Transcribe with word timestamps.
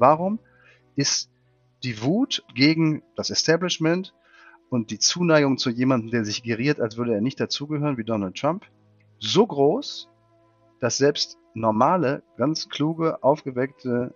Warum 0.00 0.38
ist 0.96 1.30
die 1.82 2.02
Wut 2.02 2.44
gegen 2.54 3.02
das 3.16 3.30
Establishment 3.30 4.14
und 4.70 4.90
die 4.90 4.98
Zuneigung 4.98 5.58
zu 5.58 5.70
jemandem, 5.70 6.10
der 6.10 6.24
sich 6.24 6.42
geriert, 6.42 6.80
als 6.80 6.96
würde 6.96 7.14
er 7.14 7.20
nicht 7.20 7.40
dazugehören, 7.40 7.96
wie 7.96 8.04
Donald 8.04 8.36
Trump, 8.36 8.64
so 9.18 9.46
groß, 9.46 10.08
dass 10.80 10.98
selbst 10.98 11.38
normale, 11.54 12.22
ganz 12.36 12.68
kluge, 12.68 13.22
aufgeweckte, 13.22 14.14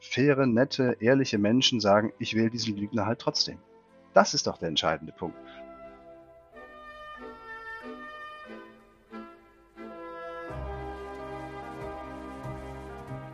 faire, 0.00 0.46
nette, 0.46 0.96
ehrliche 1.00 1.38
Menschen 1.38 1.80
sagen, 1.80 2.12
ich 2.18 2.34
wähle 2.34 2.50
diesen 2.50 2.76
Lügner 2.76 3.06
halt 3.06 3.20
trotzdem. 3.20 3.58
Das 4.14 4.34
ist 4.34 4.46
doch 4.46 4.58
der 4.58 4.68
entscheidende 4.68 5.12
Punkt. 5.12 5.36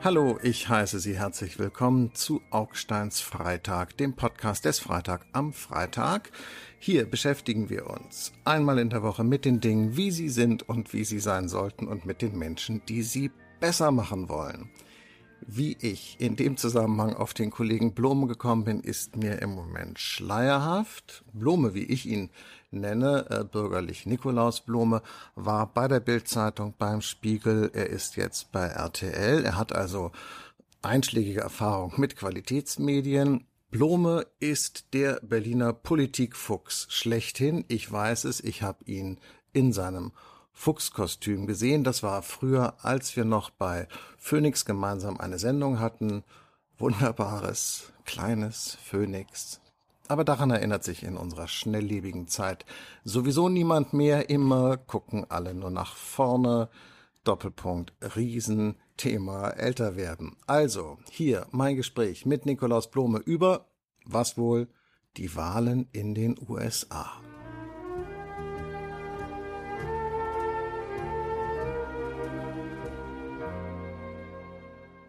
Hallo, 0.05 0.39
ich 0.43 0.69
heiße 0.69 1.01
Sie 1.01 1.17
herzlich 1.17 1.59
willkommen 1.59 2.15
zu 2.15 2.43
Augsteins 2.51 3.23
Freitag, 3.23 3.97
dem 3.97 4.13
Podcast 4.13 4.67
des 4.67 4.79
Freitag 4.79 5.25
am 5.33 5.55
Freitag. 5.55 6.31
Hier 6.79 7.07
beschäftigen 7.07 7.71
wir 7.71 7.87
uns 7.89 8.35
einmal 8.45 8.79
in 8.81 8.91
der 8.91 9.03
Woche 9.03 9.25
mit 9.25 9.47
den 9.47 9.61
Dingen, 9.61 9.97
wie 9.97 10.11
sie 10.11 10.29
sind 10.29 10.69
und 10.69 10.93
wie 10.93 11.05
sie 11.05 11.21
sein 11.21 11.49
sollten 11.49 11.89
und 11.89 12.05
mit 12.05 12.21
den 12.21 12.37
Menschen, 12.37 12.83
die 12.87 13.01
sie 13.03 13.31
besser 13.61 13.93
machen 13.93 14.29
wollen. 14.29 14.69
Wie 15.47 15.77
ich 15.81 16.17
in 16.21 16.37
dem 16.37 16.57
Zusammenhang 16.57 17.15
auf 17.15 17.35
den 17.35 17.51
Kollegen 17.51 17.93
Blome 17.93 18.27
gekommen 18.27 18.65
bin, 18.65 18.81
ist 18.81 19.17
mir 19.17 19.43
im 19.43 19.51
Moment 19.51 19.99
schleierhaft. 19.99 21.23
Blome, 21.35 21.75
wie 21.75 21.85
ich 21.85 22.07
ihn 22.07 22.31
nenne, 22.71 23.27
äh, 23.29 23.45
bürgerlich 23.45 24.07
Nikolaus 24.07 24.63
Blome, 24.63 25.03
war 25.35 25.67
bei 25.67 25.87
der 25.87 26.01
Bildzeitung, 26.01 26.75
beim 26.79 27.03
Spiegel, 27.03 27.71
er 27.75 27.91
ist 27.91 28.17
jetzt 28.17 28.53
bei 28.53 28.67
RTL. 28.67 29.45
Er 29.45 29.59
hat 29.59 29.75
also 29.75 30.13
einschlägige 30.81 31.41
Erfahrung 31.41 31.93
mit 31.99 32.17
Qualitätsmedien. 32.17 33.47
Blome 33.71 34.27
ist 34.41 34.95
der 34.95 35.21
Berliner 35.23 35.75
Politikfuchs 35.75 36.87
schlechthin. 36.89 37.67
Ich 37.69 37.91
weiß 37.91 38.25
es, 38.25 38.41
ich 38.41 38.63
habe 38.63 38.85
ihn 38.87 39.19
in 39.53 39.75
seinem 39.75 40.13
Fuchskostüm 40.55 41.47
gesehen. 41.47 41.85
Das 41.85 42.03
war 42.03 42.23
früher, 42.23 42.75
als 42.83 43.17
wir 43.17 43.25
noch 43.25 43.51
bei 43.51 43.87
Phoenix 44.17 44.65
gemeinsam 44.65 45.21
eine 45.21 45.39
Sendung 45.39 45.81
hatten. 45.81 46.25
Wunderbares, 46.79 47.93
kleines 48.05 48.79
Phoenix, 48.83 49.61
aber 50.07 50.25
daran 50.25 50.51
erinnert 50.51 50.85
sich 50.85 51.03
in 51.03 51.17
unserer 51.17 51.49
schnelllebigen 51.49 52.29
Zeit 52.29 52.67
sowieso 53.05 53.49
niemand 53.49 53.95
mehr. 53.95 54.29
Immer 54.29 54.77
gucken 54.77 55.27
alle 55.31 55.55
nur 55.55 55.71
nach 55.71 55.97
vorne. 55.97 56.69
Doppelpunkt, 57.25 57.95
Riesenthema, 58.15 59.49
älter 59.51 59.97
werden. 59.97 60.37
Also, 60.47 60.99
hier 61.11 61.47
mein 61.53 61.77
Gespräch 61.77 62.27
mit 62.27 62.45
Nikolaus 62.45 62.91
Blome 62.91 63.19
über, 63.19 63.67
was 64.05 64.37
wohl, 64.37 64.69
die 65.17 65.35
Wahlen 65.35 65.89
in 65.93 66.15
den 66.15 66.37
USA. 66.47 67.11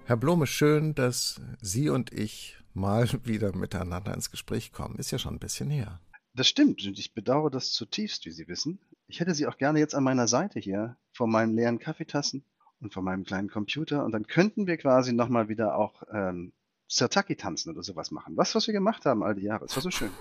Herr 0.07 0.17
Blome, 0.17 0.45
schön, 0.45 0.93
dass 0.93 1.41
Sie 1.61 1.89
und 1.89 2.13
ich 2.13 2.59
mal 2.75 3.09
wieder 3.23 3.55
miteinander 3.55 4.13
ins 4.13 4.29
Gespräch 4.29 4.71
kommen. 4.71 4.97
Ist 4.97 5.09
ja 5.09 5.17
schon 5.17 5.33
ein 5.33 5.39
bisschen 5.39 5.71
her. 5.71 5.99
Das 6.35 6.47
stimmt 6.47 6.85
und 6.85 6.99
ich 6.99 7.15
bedauere 7.15 7.49
das 7.49 7.71
zutiefst, 7.71 8.23
wie 8.25 8.31
Sie 8.31 8.47
wissen. 8.47 8.79
Ich 9.07 9.19
hätte 9.19 9.33
Sie 9.33 9.47
auch 9.47 9.57
gerne 9.57 9.79
jetzt 9.79 9.95
an 9.95 10.03
meiner 10.03 10.27
Seite 10.27 10.59
hier 10.59 10.95
vor 11.11 11.25
meinen 11.25 11.55
leeren 11.55 11.79
Kaffeetassen 11.79 12.43
und 12.81 12.93
vor 12.93 13.01
meinem 13.01 13.23
kleinen 13.23 13.49
Computer 13.49 14.05
und 14.05 14.11
dann 14.11 14.27
könnten 14.27 14.67
wir 14.67 14.77
quasi 14.77 15.11
nochmal 15.11 15.49
wieder 15.49 15.75
auch 15.75 16.03
ähm, 16.13 16.53
Sirtaki 16.87 17.35
tanzen 17.35 17.71
oder 17.71 17.81
sowas 17.81 18.11
machen. 18.11 18.37
Was, 18.37 18.53
was 18.53 18.67
wir 18.67 18.75
gemacht 18.75 19.05
haben 19.05 19.23
all 19.23 19.33
die 19.33 19.41
Jahre. 19.41 19.65
Es 19.65 19.75
war 19.75 19.81
so 19.81 19.89
schön. 19.89 20.11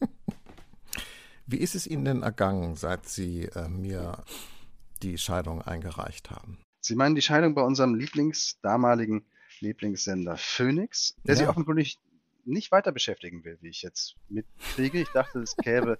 Wie 1.46 1.58
ist 1.58 1.76
es 1.76 1.86
Ihnen 1.86 2.04
denn 2.04 2.22
ergangen, 2.22 2.74
seit 2.74 3.06
Sie 3.06 3.44
äh, 3.44 3.68
mir 3.68 4.24
die 5.00 5.16
Scheidung 5.16 5.62
eingereicht 5.62 6.32
haben? 6.32 6.58
Sie 6.86 6.94
meinen 6.94 7.16
die 7.16 7.22
Scheidung 7.22 7.54
bei 7.54 7.62
unserem 7.62 7.94
Lieblings 7.94 8.60
damaligen 8.62 9.26
Lieblingssender 9.60 10.36
Phoenix, 10.36 11.16
der 11.24 11.34
ja. 11.34 11.40
sich 11.40 11.48
offenkundig 11.48 11.98
nicht 12.44 12.70
weiter 12.70 12.92
beschäftigen 12.92 13.44
will, 13.44 13.58
wie 13.60 13.70
ich 13.70 13.82
jetzt 13.82 14.14
mitkriege. 14.28 15.00
Ich 15.00 15.08
dachte, 15.08 15.40
es 15.40 15.56
gäbe 15.56 15.98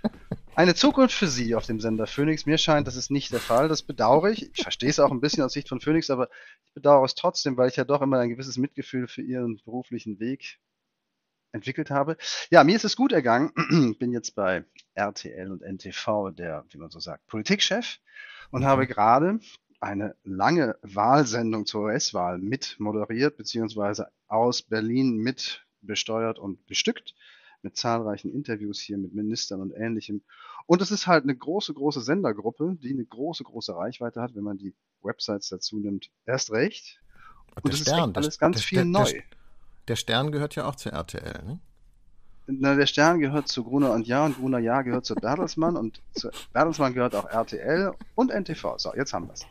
eine 0.56 0.74
Zukunft 0.74 1.14
für 1.14 1.28
Sie 1.28 1.54
auf 1.54 1.66
dem 1.66 1.78
Sender 1.78 2.08
Phoenix. 2.08 2.46
Mir 2.46 2.58
scheint, 2.58 2.88
das 2.88 2.96
ist 2.96 3.12
nicht 3.12 3.32
der 3.32 3.38
Fall. 3.38 3.68
Das 3.68 3.82
bedauere 3.82 4.30
ich. 4.30 4.50
Ich 4.52 4.62
verstehe 4.62 4.90
es 4.90 4.98
auch 4.98 5.12
ein 5.12 5.20
bisschen 5.20 5.44
aus 5.44 5.52
Sicht 5.52 5.68
von 5.68 5.80
Phoenix, 5.80 6.10
aber 6.10 6.28
ich 6.66 6.72
bedauere 6.72 7.04
es 7.04 7.14
trotzdem, 7.14 7.56
weil 7.56 7.68
ich 7.68 7.76
ja 7.76 7.84
doch 7.84 8.02
immer 8.02 8.18
ein 8.18 8.30
gewisses 8.30 8.56
Mitgefühl 8.56 9.06
für 9.06 9.22
Ihren 9.22 9.60
beruflichen 9.64 10.18
Weg 10.18 10.58
entwickelt 11.52 11.90
habe. 11.90 12.16
Ja, 12.50 12.64
mir 12.64 12.74
ist 12.74 12.84
es 12.84 12.96
gut 12.96 13.12
ergangen. 13.12 13.52
Ich 13.92 13.98
bin 13.98 14.12
jetzt 14.12 14.34
bei 14.34 14.64
RTL 14.94 15.52
und 15.52 15.62
NTV 15.62 16.32
der, 16.32 16.64
wie 16.70 16.78
man 16.78 16.90
so 16.90 16.98
sagt, 16.98 17.26
Politikchef 17.28 18.00
und 18.50 18.62
mhm. 18.62 18.66
habe 18.66 18.86
gerade 18.86 19.38
eine 19.80 20.16
lange 20.24 20.76
Wahlsendung 20.82 21.66
zur 21.66 21.84
US-Wahl 21.84 22.38
mit 22.38 22.76
moderiert, 22.78 23.36
beziehungsweise 23.36 24.08
aus 24.28 24.62
Berlin 24.62 25.16
mit 25.16 25.64
besteuert 25.82 26.38
und 26.38 26.66
bestückt, 26.66 27.14
mit 27.62 27.76
zahlreichen 27.76 28.32
Interviews 28.32 28.80
hier 28.80 28.98
mit 28.98 29.14
Ministern 29.14 29.60
und 29.60 29.72
ähnlichem. 29.72 30.22
Und 30.66 30.80
es 30.82 30.90
ist 30.90 31.06
halt 31.06 31.24
eine 31.24 31.36
große, 31.36 31.74
große 31.74 32.00
Sendergruppe, 32.00 32.76
die 32.80 32.92
eine 32.92 33.04
große, 33.04 33.44
große 33.44 33.74
Reichweite 33.74 34.20
hat, 34.20 34.34
wenn 34.34 34.44
man 34.44 34.58
die 34.58 34.74
Websites 35.02 35.48
dazu 35.48 35.78
nimmt. 35.78 36.10
Erst 36.26 36.50
recht. 36.52 37.00
Und, 37.56 37.64
und 37.66 37.74
es 37.74 37.80
ist 37.82 37.92
alles 37.92 38.38
ganz 38.38 38.56
der, 38.56 38.64
viel 38.64 38.78
der, 38.78 38.84
neu. 38.84 39.22
Der 39.88 39.96
Stern 39.96 40.32
gehört 40.32 40.54
ja 40.56 40.66
auch 40.66 40.76
zu 40.76 40.90
RTL, 40.90 41.44
ne? 41.44 41.60
Na, 42.46 42.74
der 42.74 42.86
Stern 42.86 43.20
gehört 43.20 43.48
zu 43.48 43.64
Gruner 43.64 43.92
und 43.92 44.06
Ja 44.06 44.24
und 44.26 44.36
Gruner 44.36 44.58
Ja 44.58 44.82
gehört 44.82 45.06
zu 45.06 45.14
Bertelsmann 45.14 45.76
und 45.76 46.02
zu 46.14 46.30
Bertelsmann 46.52 46.92
gehört 46.92 47.14
auch 47.14 47.28
RTL 47.28 47.92
und 48.14 48.30
NTV. 48.30 48.78
So, 48.78 48.94
jetzt 48.94 49.14
haben 49.14 49.28
wir 49.28 49.32
es. 49.32 49.46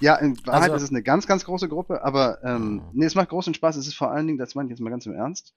Ja, 0.00 0.16
in 0.16 0.36
Wahrheit 0.46 0.64
also, 0.64 0.76
ist 0.76 0.82
es 0.82 0.90
eine 0.90 1.02
ganz, 1.02 1.26
ganz 1.26 1.44
große 1.44 1.68
Gruppe, 1.68 2.02
aber 2.02 2.44
ähm, 2.44 2.82
oh. 2.84 2.90
nee, 2.92 3.06
es 3.06 3.14
macht 3.14 3.30
großen 3.30 3.54
Spaß. 3.54 3.76
Es 3.76 3.86
ist 3.86 3.94
vor 3.94 4.10
allen 4.10 4.26
Dingen, 4.26 4.38
das 4.38 4.54
meine 4.54 4.68
ich 4.68 4.70
jetzt 4.70 4.80
mal 4.80 4.90
ganz 4.90 5.06
im 5.06 5.14
Ernst, 5.14 5.54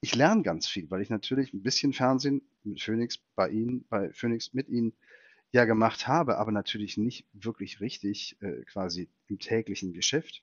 ich 0.00 0.14
lerne 0.14 0.42
ganz 0.42 0.66
viel, 0.66 0.90
weil 0.90 1.00
ich 1.00 1.10
natürlich 1.10 1.52
ein 1.54 1.62
bisschen 1.62 1.92
Fernsehen 1.92 2.42
mit 2.62 2.82
Phoenix 2.82 3.18
bei 3.34 3.48
Ihnen, 3.48 3.84
bei 3.88 4.12
Phoenix 4.12 4.52
mit 4.52 4.68
Ihnen 4.68 4.92
ja 5.52 5.64
gemacht 5.64 6.08
habe, 6.08 6.36
aber 6.36 6.52
natürlich 6.52 6.96
nicht 6.96 7.26
wirklich 7.32 7.80
richtig 7.80 8.36
äh, 8.40 8.64
quasi 8.64 9.08
im 9.28 9.38
täglichen 9.38 9.92
Geschäft 9.92 10.42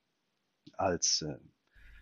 als 0.78 1.22
äh, 1.22 1.38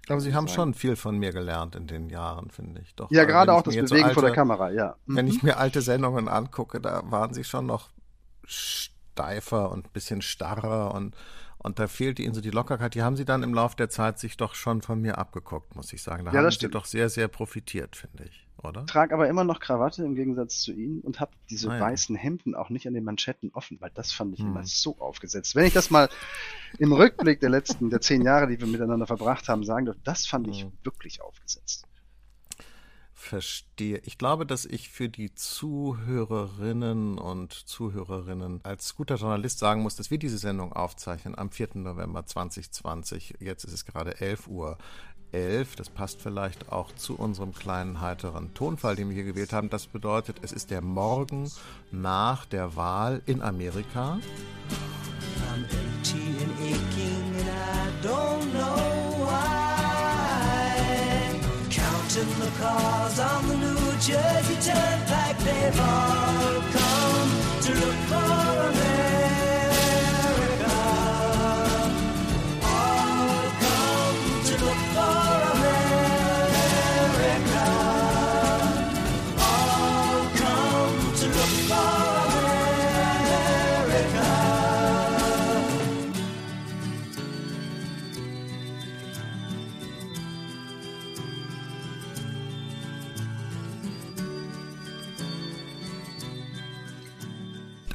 aber 0.07 0.21
Sie 0.21 0.33
haben 0.33 0.47
sein. 0.47 0.55
schon 0.55 0.73
viel 0.73 0.95
von 0.95 1.17
mir 1.17 1.31
gelernt 1.31 1.75
in 1.75 1.87
den 1.87 2.09
Jahren, 2.09 2.49
finde 2.49 2.81
ich. 2.81 2.95
Doch, 2.95 3.11
ja, 3.11 3.25
gerade 3.25 3.53
auch 3.53 3.61
das 3.61 3.75
Bewegen 3.75 3.87
so 3.87 3.95
alte, 3.95 4.13
vor 4.13 4.23
der 4.23 4.31
Kamera, 4.31 4.71
ja. 4.71 4.95
Wenn 5.05 5.27
ich 5.27 5.43
mhm. 5.43 5.49
mir 5.49 5.57
alte 5.57 5.81
Sendungen 5.81 6.27
angucke, 6.27 6.79
da 6.81 7.03
waren 7.05 7.33
Sie 7.33 7.43
schon 7.43 7.65
noch 7.65 7.89
steifer 8.45 9.71
und 9.71 9.87
ein 9.87 9.91
bisschen 9.91 10.21
starrer 10.21 10.93
und, 10.93 11.15
und 11.59 11.79
da 11.79 11.87
fehlte 11.87 12.23
Ihnen 12.23 12.33
so 12.33 12.41
die 12.41 12.49
Lockerheit. 12.49 12.95
Die 12.95 13.03
haben 13.03 13.15
Sie 13.15 13.25
dann 13.25 13.43
im 13.43 13.53
Laufe 13.53 13.75
der 13.75 13.89
Zeit 13.89 14.19
sich 14.19 14.37
doch 14.37 14.55
schon 14.55 14.81
von 14.81 15.01
mir 15.01 15.17
abgeguckt, 15.17 15.75
muss 15.75 15.93
ich 15.93 16.01
sagen. 16.01 16.25
Da 16.25 16.31
ja, 16.31 16.41
haben 16.41 16.51
Sie 16.51 16.69
doch 16.69 16.85
sehr, 16.85 17.09
sehr 17.09 17.27
profitiert, 17.27 17.95
finde 17.95 18.23
ich 18.23 18.49
oder? 18.63 18.85
Trage 18.85 19.13
aber 19.13 19.27
immer 19.27 19.43
noch 19.43 19.59
Krawatte 19.59 20.03
im 20.03 20.15
Gegensatz 20.15 20.59
zu 20.59 20.71
Ihnen 20.71 21.01
und 21.01 21.19
habe 21.19 21.31
diese 21.49 21.69
ah, 21.69 21.75
ja. 21.75 21.81
weißen 21.81 22.15
Hemden 22.15 22.55
auch 22.55 22.69
nicht 22.69 22.87
an 22.87 22.93
den 22.93 23.03
Manschetten 23.03 23.51
offen, 23.53 23.79
weil 23.79 23.91
das 23.93 24.11
fand 24.11 24.33
ich 24.33 24.41
hm. 24.41 24.47
immer 24.49 24.63
so 24.65 24.97
aufgesetzt. 24.99 25.55
Wenn 25.55 25.65
ich 25.65 25.73
das 25.73 25.89
mal 25.89 26.09
im 26.77 26.93
Rückblick 26.93 27.39
der 27.39 27.49
letzten, 27.49 27.89
der 27.89 28.01
zehn 28.01 28.21
Jahre, 28.21 28.47
die 28.47 28.59
wir 28.59 28.67
miteinander 28.67 29.07
verbracht 29.07 29.47
haben, 29.47 29.63
sagen 29.63 29.85
dürfen, 29.85 30.01
das 30.03 30.27
fand 30.27 30.47
ich 30.47 30.65
mhm. 30.65 30.71
wirklich 30.83 31.21
aufgesetzt. 31.21 31.85
Verstehe. 33.13 34.01
Ich 34.05 34.17
glaube, 34.17 34.45
dass 34.45 34.63
ich 34.63 34.89
für 34.89 35.09
die 35.09 35.35
Zuhörerinnen 35.35 37.17
und 37.17 37.51
Zuhörerinnen 37.51 38.61
als 38.63 38.95
guter 38.95 39.15
Journalist 39.15 39.59
sagen 39.59 39.81
muss, 39.81 39.97
dass 39.97 40.09
wir 40.09 40.17
diese 40.17 40.37
Sendung 40.37 40.71
aufzeichnen 40.71 41.37
am 41.37 41.51
4. 41.51 41.69
November 41.75 42.25
2020. 42.25 43.35
Jetzt 43.41 43.65
ist 43.65 43.73
es 43.73 43.85
gerade 43.85 44.21
11 44.21 44.47
Uhr. 44.47 44.77
11. 45.33 45.75
Das 45.75 45.89
passt 45.89 46.21
vielleicht 46.21 46.71
auch 46.71 46.93
zu 46.93 47.15
unserem 47.15 47.53
kleinen 47.53 47.99
heiteren 47.99 48.53
Tonfall, 48.53 48.95
den 48.95 49.09
wir 49.09 49.15
hier 49.15 49.25
gewählt 49.25 49.53
haben. 49.53 49.69
Das 49.69 49.87
bedeutet, 49.87 50.37
es 50.41 50.53
ist 50.53 50.71
der 50.71 50.81
Morgen 50.81 51.51
nach 51.91 52.45
der 52.45 52.77
Wahl 52.77 53.21
in 53.25 53.41
Amerika. 53.41 54.19
Am 55.53 55.63
11. 55.65 55.88
and 56.17 56.53
aching, 56.59 57.35
and 57.39 57.49
I 57.49 57.91
don't 58.01 58.53
know 58.53 59.15
why. 59.25 59.49
Counting 61.69 62.39
the 62.39 62.51
cars 62.59 63.19
on 63.19 63.47
the 63.47 63.57
New 63.57 63.91
Jersey 63.99 64.57
Turnpike, 64.71 65.37
they've 65.39 65.79
all 65.79 66.61
come 66.71 67.31
to 67.61 67.73
look. 67.85 67.98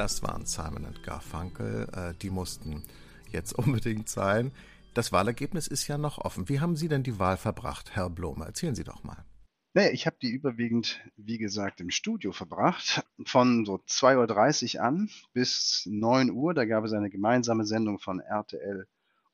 Das 0.05 0.23
waren 0.23 0.45
Simon 0.45 0.85
und 0.85 1.03
Garfunkel. 1.03 1.89
Äh, 1.95 2.13
die 2.21 2.29
mussten 2.29 2.83
jetzt 3.31 3.55
unbedingt 3.59 4.11
sein. 4.11 4.53
Das 4.93 5.13
Wahlergebnis 5.13 5.67
ist 5.67 5.89
ja 5.89 5.97
noch 5.97 6.19
offen. 6.19 6.47
Wie 6.51 6.61
haben 6.61 6.77
Sie 6.77 6.89
denn 6.89 7.03
die 7.03 7.19
Wahl 7.19 7.39
verbracht, 7.39 7.97
Herr 7.97 8.11
Blome? 8.11 8.45
Erzählen 8.45 8.75
Sie 8.75 8.85
doch 8.85 9.03
mal. 9.03 9.25
Naja, 9.73 9.93
ich 9.93 10.05
habe 10.05 10.19
die 10.21 10.29
überwiegend, 10.29 11.01
wie 11.17 11.39
gesagt, 11.39 11.81
im 11.81 11.89
Studio 11.89 12.33
verbracht. 12.33 13.03
Von 13.25 13.65
so 13.65 13.77
2.30 13.77 14.77
Uhr 14.77 14.83
an 14.83 15.09
bis 15.33 15.85
9 15.87 16.31
Uhr. 16.31 16.53
Da 16.53 16.67
gab 16.67 16.85
es 16.85 16.93
eine 16.93 17.09
gemeinsame 17.09 17.65
Sendung 17.65 17.99
von 17.99 18.21
RTL 18.21 18.87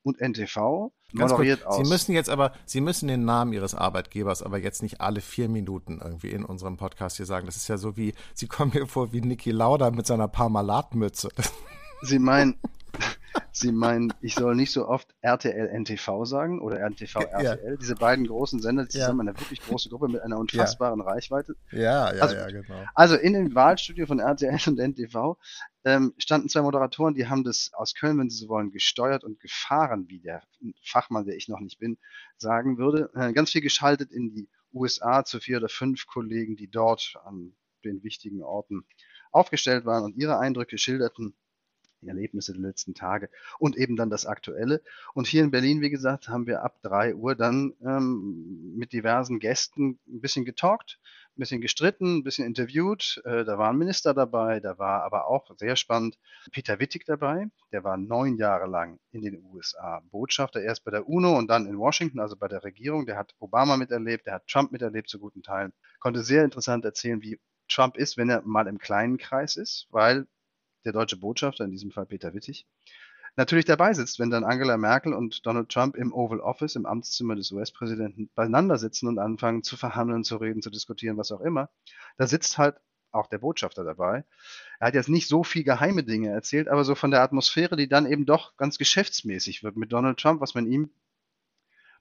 und 0.03 0.21
NTV. 0.21 0.93
Moderiert 1.13 1.67
aus. 1.67 1.77
Sie 1.77 1.91
müssen 1.91 2.13
jetzt 2.13 2.31
aber, 2.31 2.53
Sie 2.67 2.81
müssen 2.81 3.09
den 3.09 3.25
Namen 3.25 3.53
Ihres 3.53 3.75
Arbeitgebers 3.75 4.43
aber 4.43 4.59
jetzt 4.59 4.83
nicht 4.83 5.01
alle 5.01 5.21
vier 5.21 5.49
Minuten 5.49 6.01
irgendwie 6.03 6.31
in 6.31 6.45
unserem 6.45 6.77
Podcast 6.77 7.17
hier 7.17 7.27
sagen. 7.27 7.47
Das 7.47 7.57
ist 7.57 7.69
ja 7.69 7.79
so 7.79 7.97
wie, 7.97 8.15
Sie 8.35 8.47
kommen 8.47 8.73
mir 8.75 8.87
vor 8.87 9.13
wie 9.13 9.21
Niki 9.21 9.51
Lauda 9.51 9.91
mit 9.91 10.07
seiner 10.07 10.29
Parmalatmütze. 10.29 11.31
Sie 12.03 12.19
meinen, 12.19 12.61
Sie 13.61 13.73
meinen, 13.73 14.13
ich 14.23 14.35
soll 14.35 14.55
nicht 14.55 14.73
so 14.73 14.89
oft 14.89 15.15
RTL 15.21 15.69
NTV 15.69 16.25
sagen 16.25 16.63
oder 16.63 16.81
NTV 16.81 17.21
RTL, 17.21 17.71
ja. 17.71 17.77
diese 17.77 17.95
beiden 17.95 18.27
großen 18.27 18.61
Sender 18.61 18.85
die 18.85 18.89
zusammen 18.89 19.27
ja. 19.27 19.33
eine 19.33 19.41
wirklich 19.41 19.61
große 19.61 19.91
Gruppe 19.91 20.09
mit 20.09 20.23
einer 20.23 20.39
unfassbaren 20.39 21.01
ja. 21.01 21.07
Reichweite. 21.07 21.55
Ja, 21.71 22.15
ja, 22.15 22.23
also, 22.23 22.37
ja, 22.37 22.47
genau. 22.47 22.85
Also 22.95 23.17
in 23.17 23.35
dem 23.35 23.55
Wahlstudio 23.55 24.07
von 24.07 24.19
RTL 24.19 24.59
und 24.67 24.79
NTV 24.79 25.37
ähm, 25.85 26.15
standen 26.17 26.49
zwei 26.49 26.63
Moderatoren, 26.63 27.15
die 27.15 27.29
haben 27.29 27.45
das 27.45 27.71
aus 27.75 27.95
Köln, 27.95 28.19
wenn 28.19 28.31
sie 28.31 28.39
so 28.39 28.49
wollen, 28.49 28.71
gesteuert 28.71 29.25
und 29.25 29.41
gefahren, 29.41 30.07
wie 30.09 30.21
der 30.21 30.43
Fachmann, 30.83 31.27
der 31.27 31.37
ich 31.37 31.49
noch 31.49 31.61
nicht 31.61 31.79
bin, 31.79 31.99
sagen 32.39 32.79
würde. 32.79 33.11
Äh, 33.15 33.35
ganz 33.35 33.51
viel 33.51 33.63
geschaltet 33.63 34.11
in 34.11 34.33
die 34.33 34.49
USA 34.73 35.25
zu 35.25 35.39
vier 35.39 35.59
oder 35.59 35.69
fünf 35.69 36.07
Kollegen, 36.07 36.57
die 36.57 36.71
dort 36.71 37.15
an 37.25 37.55
den 37.85 38.03
wichtigen 38.03 38.43
Orten 38.43 38.85
aufgestellt 39.33 39.85
waren 39.85 40.05
und 40.05 40.17
ihre 40.17 40.39
Eindrücke 40.39 40.79
schilderten 40.79 41.35
die 42.01 42.09
Erlebnisse 42.09 42.53
der 42.53 42.63
letzten 42.63 42.95
Tage 42.95 43.29
und 43.59 43.77
eben 43.77 43.97
dann 43.97 44.11
das 44.11 44.27
Aktuelle. 44.27 44.83
Und 45.15 45.27
hier 45.27 45.43
in 45.43 45.51
Berlin, 45.51 45.81
wie 45.81 45.91
gesagt, 45.91 46.29
haben 46.29 46.47
wir 46.47 46.63
ab 46.63 46.79
drei 46.83 47.15
Uhr 47.15 47.35
dann 47.35 47.75
ähm, 47.85 48.75
mit 48.77 48.93
diversen 48.93 49.39
Gästen 49.39 49.99
ein 50.09 50.21
bisschen 50.21 50.45
getalkt, 50.45 50.99
ein 51.37 51.41
bisschen 51.41 51.61
gestritten, 51.61 52.19
ein 52.19 52.23
bisschen 52.23 52.47
interviewt. 52.47 53.21
Äh, 53.25 53.45
da 53.45 53.59
war 53.59 53.71
ein 53.71 53.79
Minister 53.79 54.15
dabei, 54.15 54.61
da 54.61 54.79
war 54.79 55.03
aber 55.03 55.29
auch 55.29 55.51
sehr 55.59 55.77
spannend 55.77 56.19
Peter 56.53 56.81
Wittig 56.81 57.05
dabei. 57.05 57.47
Der 57.73 57.85
war 57.85 57.97
neun 57.97 58.37
Jahre 58.37 58.67
lang 58.67 58.99
in 59.13 59.23
den 59.23 59.43
USA 59.45 60.03
Botschafter, 60.11 60.63
erst 60.63 60.85
bei 60.85 60.91
der 60.91 61.09
UNO 61.09 61.37
und 61.37 61.49
dann 61.49 61.67
in 61.67 61.79
Washington, 61.79 62.21
also 62.21 62.37
bei 62.37 62.49
der 62.49 62.65
Regierung. 62.65 63.07
Der 63.07 63.17
hat 63.17 63.35
Obama 63.39 63.77
miterlebt, 63.77 64.27
der 64.27 64.35
hat 64.35 64.47
Trump 64.47 64.73
miterlebt 64.73 65.09
zu 65.09 65.19
guten 65.19 65.43
Teilen. 65.43 65.73
Konnte 65.99 66.23
sehr 66.23 66.45
interessant 66.45 66.85
erzählen, 66.85 67.23
wie 67.23 67.39
Trump 67.69 67.97
ist, 67.97 68.17
wenn 68.17 68.29
er 68.29 68.43
mal 68.43 68.67
im 68.67 68.79
kleinen 68.79 69.17
Kreis 69.17 69.57
ist, 69.57 69.87
weil 69.91 70.27
der 70.85 70.93
deutsche 70.93 71.17
Botschafter, 71.17 71.65
in 71.65 71.71
diesem 71.71 71.91
Fall 71.91 72.07
Peter 72.07 72.35
Wittig, 72.35 72.67
natürlich 73.37 73.65
dabei 73.65 73.93
sitzt, 73.95 74.19
wenn 74.19 74.31
dann 74.31 74.45
Angela 74.45 74.77
Merkel 74.77 75.13
und 75.13 75.47
Donald 75.47 75.69
Trump 75.69 75.97
im 75.97 76.13
Oval 76.13 76.41
Office, 76.41 76.77
im 76.77 76.87
Amtszimmer 76.87 77.37
des 77.37 77.53
US-Präsidenten, 77.53 78.31
beieinander 78.35 78.79
sitzen 78.79 79.09
und 79.09 79.19
anfangen 79.19 79.63
zu 79.63 79.77
verhandeln, 79.77 80.25
zu 80.25 80.37
reden, 80.37 80.63
zu 80.63 80.71
diskutieren, 80.71 81.17
was 81.17 81.33
auch 81.33 81.41
immer. 81.41 81.71
Da 82.17 82.27
sitzt 82.27 82.59
halt 82.59 82.77
auch 83.13 83.27
der 83.27 83.39
Botschafter 83.39 83.85
dabei. 83.85 84.25
Er 84.79 84.89
hat 84.89 84.95
jetzt 84.95 85.09
nicht 85.09 85.29
so 85.29 85.43
viel 85.43 85.65
geheime 85.65 86.05
Dinge 86.05 86.31
erzählt, 86.31 86.69
aber 86.69 86.85
so 86.85 86.95
von 86.95 87.11
der 87.11 87.23
Atmosphäre, 87.23 87.77
die 87.77 87.89
dann 87.89 88.07
eben 88.07 88.27
doch 88.27 88.57
ganz 88.57 88.79
geschäftsmäßig 88.79 89.63
wird 89.63 89.77
mit 89.77 89.93
Donald 89.93 90.19
Trump, 90.19 90.41
was 90.41 90.55
man 90.55 90.67
ihm 90.67 90.91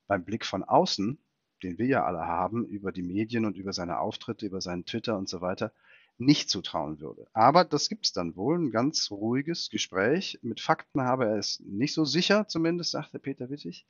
beim 0.08 0.24
Blick 0.24 0.46
von 0.46 0.64
außen, 0.64 1.20
den 1.64 1.78
wir 1.78 1.88
ja 1.88 2.06
alle 2.06 2.26
haben, 2.26 2.66
über 2.66 2.92
die 2.92 3.02
Medien 3.02 3.46
und 3.46 3.58
über 3.58 3.74
seine 3.74 4.00
Auftritte, 4.00 4.46
über 4.46 4.62
seinen 4.62 4.86
Twitter 4.86 5.18
und 5.18 5.30
so 5.30 5.42
weiter, 5.42 5.72
nicht 6.20 6.50
zutrauen 6.50 7.00
würde. 7.00 7.28
Aber 7.34 7.64
das 7.64 7.88
gibt 7.88 8.06
es 8.06 8.12
dann 8.12 8.36
wohl, 8.36 8.60
ein 8.60 8.72
ganz 8.72 9.10
ruhiges 9.10 9.70
Gespräch. 9.70 10.38
Mit 10.42 10.60
Fakten 10.60 11.02
habe 11.02 11.26
er 11.26 11.38
es 11.38 11.62
nicht 11.66 11.94
so 11.94 12.04
sicher, 12.04 12.48
zumindest, 12.48 12.92
sagte 12.92 13.20
Peter 13.20 13.50
Wittig. 13.50 13.86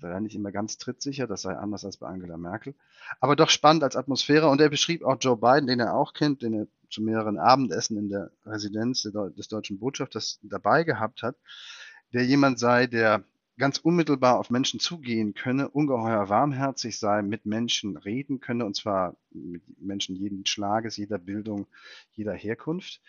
Sei 0.00 0.10
ja 0.10 0.20
nicht 0.20 0.34
immer 0.34 0.50
ganz 0.50 0.78
trittsicher, 0.78 1.26
das 1.26 1.42
sei 1.42 1.54
anders 1.56 1.84
als 1.84 1.98
bei 1.98 2.06
Angela 2.06 2.38
Merkel. 2.38 2.74
Aber 3.20 3.36
doch 3.36 3.50
spannend 3.50 3.82
als 3.82 3.96
Atmosphäre. 3.96 4.48
Und 4.48 4.60
er 4.60 4.70
beschrieb 4.70 5.02
auch 5.04 5.16
Joe 5.20 5.36
Biden, 5.36 5.66
den 5.66 5.80
er 5.80 5.94
auch 5.94 6.14
kennt, 6.14 6.42
den 6.42 6.54
er 6.54 6.66
zu 6.88 7.02
mehreren 7.02 7.38
Abendessen 7.38 7.98
in 7.98 8.08
der 8.08 8.30
Residenz 8.46 9.02
des 9.02 9.48
deutschen 9.48 9.78
Botschafters 9.78 10.38
dabei 10.42 10.84
gehabt 10.84 11.22
hat, 11.22 11.36
der 12.14 12.24
jemand 12.24 12.58
sei, 12.58 12.86
der 12.86 13.24
ganz 13.58 13.78
unmittelbar 13.78 14.38
auf 14.38 14.50
Menschen 14.50 14.80
zugehen 14.80 15.34
könne, 15.34 15.68
ungeheuer 15.68 16.28
warmherzig 16.28 16.98
sei, 16.98 17.22
mit 17.22 17.44
Menschen 17.44 17.96
reden 17.96 18.40
könne, 18.40 18.64
und 18.64 18.76
zwar 18.76 19.16
mit 19.30 19.62
Menschen 19.80 20.16
jeden 20.16 20.46
Schlages, 20.46 20.96
jeder 20.96 21.18
Bildung, 21.18 21.66
jeder 22.12 22.32
Herkunft. 22.32 23.00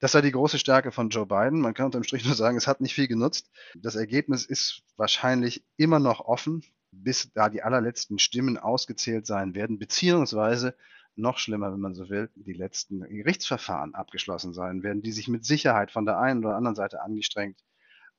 Das 0.00 0.12
sei 0.12 0.22
die 0.22 0.32
große 0.32 0.58
Stärke 0.58 0.90
von 0.90 1.10
Joe 1.10 1.26
Biden. 1.26 1.60
Man 1.60 1.74
kann 1.74 1.86
unterm 1.86 2.02
Strich 2.02 2.24
nur 2.24 2.34
sagen, 2.34 2.56
es 2.56 2.66
hat 2.66 2.80
nicht 2.80 2.94
viel 2.94 3.08
genutzt. 3.08 3.50
Das 3.74 3.94
Ergebnis 3.94 4.46
ist 4.46 4.82
wahrscheinlich 4.96 5.62
immer 5.76 5.98
noch 5.98 6.20
offen, 6.20 6.64
bis 6.90 7.30
da 7.34 7.50
die 7.50 7.62
allerletzten 7.62 8.18
Stimmen 8.18 8.56
ausgezählt 8.56 9.26
sein 9.26 9.54
werden, 9.54 9.78
beziehungsweise 9.78 10.74
noch 11.16 11.38
schlimmer, 11.38 11.72
wenn 11.72 11.80
man 11.80 11.94
so 11.94 12.08
will, 12.08 12.30
die 12.34 12.54
letzten 12.54 13.00
Gerichtsverfahren 13.00 13.94
abgeschlossen 13.94 14.54
sein 14.54 14.82
werden, 14.82 15.02
die 15.02 15.12
sich 15.12 15.28
mit 15.28 15.44
Sicherheit 15.44 15.90
von 15.90 16.06
der 16.06 16.18
einen 16.18 16.44
oder 16.44 16.56
anderen 16.56 16.76
Seite 16.76 17.02
angestrengt 17.02 17.58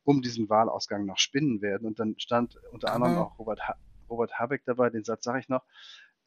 um 0.04 0.22
diesen 0.22 0.50
Wahlausgang 0.50 1.06
noch 1.06 1.18
spinnen 1.18 1.62
werden. 1.62 1.88
Und 1.88 2.00
dann 2.00 2.16
stand 2.18 2.58
unter 2.72 2.94
anderem 2.94 3.18
auch 3.18 3.40
Robert, 3.40 3.68
ha 3.68 3.76
Robert 4.10 4.38
Habeck 4.38 4.64
dabei, 4.66 4.90
den 4.90 5.04
Satz 5.04 5.24
sage 5.24 5.40
ich 5.40 5.48
noch, 5.48 5.64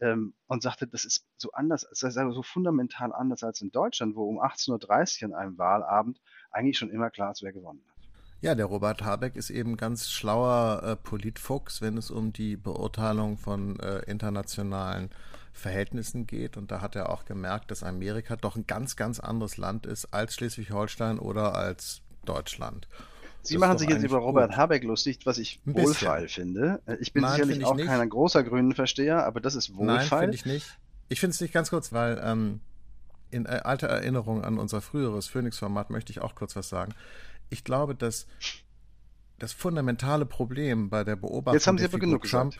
ähm, 0.00 0.34
und 0.46 0.62
sagte, 0.62 0.86
das 0.86 1.04
ist 1.04 1.26
so 1.36 1.52
anders, 1.52 1.86
es 1.90 2.02
ist 2.02 2.14
so 2.14 2.42
fundamental 2.42 3.12
anders 3.12 3.42
als 3.42 3.60
in 3.60 3.70
Deutschland, 3.70 4.16
wo 4.16 4.24
um 4.24 4.40
18.30 4.40 5.22
Uhr 5.22 5.34
an 5.34 5.34
einem 5.34 5.58
Wahlabend 5.58 6.20
eigentlich 6.50 6.78
schon 6.78 6.90
immer 6.90 7.10
klar 7.10 7.32
ist, 7.32 7.42
wer 7.42 7.52
gewonnen 7.52 7.82
hat. 7.86 7.94
Ja, 8.40 8.54
der 8.54 8.66
Robert 8.66 9.02
Habeck 9.02 9.36
ist 9.36 9.48
eben 9.48 9.76
ganz 9.78 10.10
schlauer 10.10 10.82
äh, 10.82 10.96
Politfuchs, 10.96 11.80
wenn 11.80 11.96
es 11.96 12.10
um 12.10 12.32
die 12.32 12.56
Beurteilung 12.56 13.38
von 13.38 13.80
äh, 13.80 14.00
internationalen 14.00 15.08
Verhältnissen 15.54 16.26
geht. 16.26 16.58
Und 16.58 16.70
da 16.70 16.82
hat 16.82 16.94
er 16.94 17.08
auch 17.08 17.24
gemerkt, 17.24 17.70
dass 17.70 17.82
Amerika 17.82 18.36
doch 18.36 18.56
ein 18.56 18.66
ganz, 18.66 18.96
ganz 18.96 19.18
anderes 19.18 19.56
Land 19.56 19.86
ist 19.86 20.12
als 20.12 20.34
Schleswig-Holstein 20.34 21.18
oder 21.18 21.54
als 21.54 22.02
Deutschland. 22.26 22.86
Sie 23.46 23.58
machen 23.58 23.78
sich 23.78 23.88
jetzt 23.88 24.02
über 24.02 24.18
Robert 24.18 24.50
gut. 24.50 24.56
Habeck 24.56 24.84
lustig, 24.84 25.20
was 25.24 25.38
ich 25.38 25.60
wohlfeil 25.64 26.28
finde. 26.28 26.80
Ich 27.00 27.12
bin 27.12 27.22
Nein, 27.22 27.32
sicherlich 27.32 27.58
ich 27.58 27.64
auch 27.64 27.74
nicht. 27.74 27.86
kein 27.86 28.08
großer 28.08 28.42
Grünenversteher, 28.42 29.24
aber 29.24 29.40
das 29.40 29.54
ist 29.54 29.76
wohlfeil. 29.76 29.96
Nein, 29.96 30.08
finde 30.08 30.34
ich 30.34 30.46
nicht. 30.46 30.78
Ich 31.08 31.20
finde 31.20 31.34
es 31.34 31.40
nicht 31.40 31.52
ganz 31.52 31.70
kurz, 31.70 31.92
weil 31.92 32.20
ähm, 32.24 32.60
in 33.30 33.46
äh, 33.46 33.60
alter 33.64 33.88
Erinnerung 33.88 34.42
an 34.44 34.58
unser 34.58 34.80
früheres 34.80 35.26
Phoenix-Format 35.28 35.90
möchte 35.90 36.10
ich 36.12 36.20
auch 36.20 36.34
kurz 36.34 36.56
was 36.56 36.68
sagen. 36.68 36.94
Ich 37.50 37.64
glaube, 37.64 37.94
dass 37.94 38.26
das 39.38 39.52
fundamentale 39.52 40.24
Problem 40.24 40.88
bei 40.88 41.04
der 41.04 41.16
Beobachtung 41.16 41.54
Jetzt 41.54 41.66
haben 41.66 41.78
Sie 41.78 41.84
aber 41.84 41.98
genug 41.98 42.22
Trump 42.24 42.54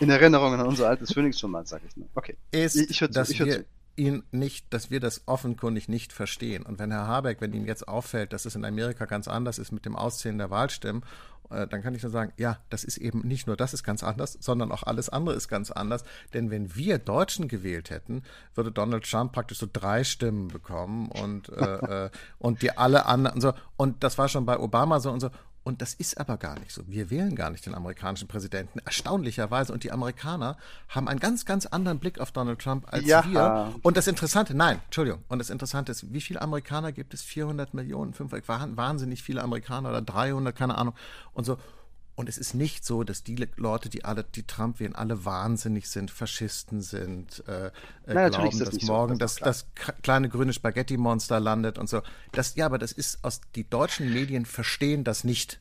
In 0.00 0.10
Erinnerung 0.10 0.54
an 0.54 0.66
unser 0.66 0.88
altes 0.88 1.12
Phoenix-Format, 1.12 1.66
sage 1.66 1.84
ich 1.88 1.96
nur. 1.96 2.08
Okay. 2.14 2.36
Ist, 2.52 2.76
ich, 2.76 3.02
ich, 3.02 3.10
dass 3.10 3.30
ich 3.30 3.40
wir 3.40 3.64
ihn 3.98 4.22
nicht, 4.30 4.72
dass 4.72 4.90
wir 4.90 5.00
das 5.00 5.22
offenkundig 5.26 5.88
nicht 5.88 6.12
verstehen. 6.12 6.62
Und 6.62 6.78
wenn 6.78 6.90
Herr 6.90 7.06
Habeck, 7.06 7.40
wenn 7.40 7.52
ihm 7.52 7.66
jetzt 7.66 7.88
auffällt, 7.88 8.32
dass 8.32 8.46
es 8.46 8.54
in 8.54 8.64
Amerika 8.64 9.04
ganz 9.04 9.28
anders 9.28 9.58
ist 9.58 9.72
mit 9.72 9.84
dem 9.84 9.96
Auszählen 9.96 10.38
der 10.38 10.50
Wahlstimmen, 10.50 11.02
äh, 11.50 11.66
dann 11.66 11.82
kann 11.82 11.94
ich 11.94 12.02
nur 12.02 12.12
sagen, 12.12 12.32
ja, 12.36 12.58
das 12.70 12.84
ist 12.84 12.98
eben 12.98 13.20
nicht 13.20 13.46
nur 13.46 13.56
das 13.56 13.74
ist 13.74 13.82
ganz 13.82 14.02
anders, 14.02 14.36
sondern 14.40 14.70
auch 14.72 14.82
alles 14.82 15.08
andere 15.08 15.34
ist 15.34 15.48
ganz 15.48 15.70
anders. 15.70 16.04
Denn 16.34 16.50
wenn 16.50 16.74
wir 16.74 16.98
Deutschen 16.98 17.48
gewählt 17.48 17.90
hätten, 17.90 18.22
würde 18.54 18.70
Donald 18.70 19.08
Trump 19.08 19.32
praktisch 19.32 19.58
so 19.58 19.68
drei 19.70 20.04
Stimmen 20.04 20.48
bekommen 20.48 21.10
und, 21.10 21.48
äh, 21.50 22.06
äh 22.06 22.10
und 22.38 22.62
die 22.62 22.76
alle 22.76 23.06
anderen 23.06 23.40
so. 23.40 23.52
Und 23.76 24.04
das 24.04 24.18
war 24.18 24.28
schon 24.28 24.46
bei 24.46 24.58
Obama 24.58 25.00
so 25.00 25.10
und 25.10 25.20
so. 25.20 25.30
Und 25.68 25.82
das 25.82 25.92
ist 25.92 26.16
aber 26.18 26.38
gar 26.38 26.58
nicht 26.58 26.72
so. 26.72 26.80
Wir 26.86 27.10
wählen 27.10 27.36
gar 27.36 27.50
nicht 27.50 27.66
den 27.66 27.74
amerikanischen 27.74 28.26
Präsidenten, 28.26 28.78
erstaunlicherweise. 28.86 29.70
Und 29.70 29.84
die 29.84 29.92
Amerikaner 29.92 30.56
haben 30.88 31.08
einen 31.08 31.20
ganz, 31.20 31.44
ganz 31.44 31.66
anderen 31.66 31.98
Blick 31.98 32.20
auf 32.20 32.32
Donald 32.32 32.58
Trump 32.58 32.86
als 32.90 33.04
ja. 33.04 33.22
wir. 33.26 33.74
Und 33.82 33.98
das 33.98 34.06
Interessante, 34.06 34.54
nein, 34.54 34.80
Entschuldigung. 34.86 35.22
Und 35.28 35.40
das 35.40 35.50
Interessante 35.50 35.92
ist, 35.92 36.10
wie 36.10 36.22
viele 36.22 36.40
Amerikaner 36.40 36.90
gibt 36.90 37.12
es? 37.12 37.20
400 37.20 37.74
Millionen, 37.74 38.14
500, 38.14 38.78
wahnsinnig 38.78 39.22
viele 39.22 39.42
Amerikaner 39.42 39.90
oder 39.90 40.00
300, 40.00 40.56
keine 40.56 40.78
Ahnung. 40.78 40.94
Und 41.34 41.44
so. 41.44 41.58
Und 42.18 42.28
es 42.28 42.36
ist 42.36 42.52
nicht 42.52 42.84
so, 42.84 43.04
dass 43.04 43.22
die 43.22 43.36
Leute, 43.54 43.88
die 43.88 44.04
alle, 44.04 44.24
die 44.24 44.42
Trump 44.42 44.80
wählen, 44.80 44.96
alle 44.96 45.24
wahnsinnig 45.24 45.88
sind, 45.88 46.10
Faschisten 46.10 46.82
sind, 46.82 47.44
äh, 47.46 47.68
äh 47.68 47.70
Nein, 48.06 48.32
glauben, 48.32 48.58
das 48.58 48.70
dass 48.70 48.82
morgen 48.82 49.12
so, 49.12 49.18
das, 49.18 49.36
das, 49.36 49.68
das, 49.76 49.96
kleine 50.02 50.28
grüne 50.28 50.52
Spaghetti-Monster 50.52 51.38
landet 51.38 51.78
und 51.78 51.88
so. 51.88 52.02
Das, 52.32 52.56
ja, 52.56 52.66
aber 52.66 52.78
das 52.78 52.90
ist 52.90 53.22
aus, 53.22 53.40
die 53.54 53.70
deutschen 53.70 54.12
Medien 54.12 54.46
verstehen 54.46 55.04
das 55.04 55.22
nicht. 55.22 55.60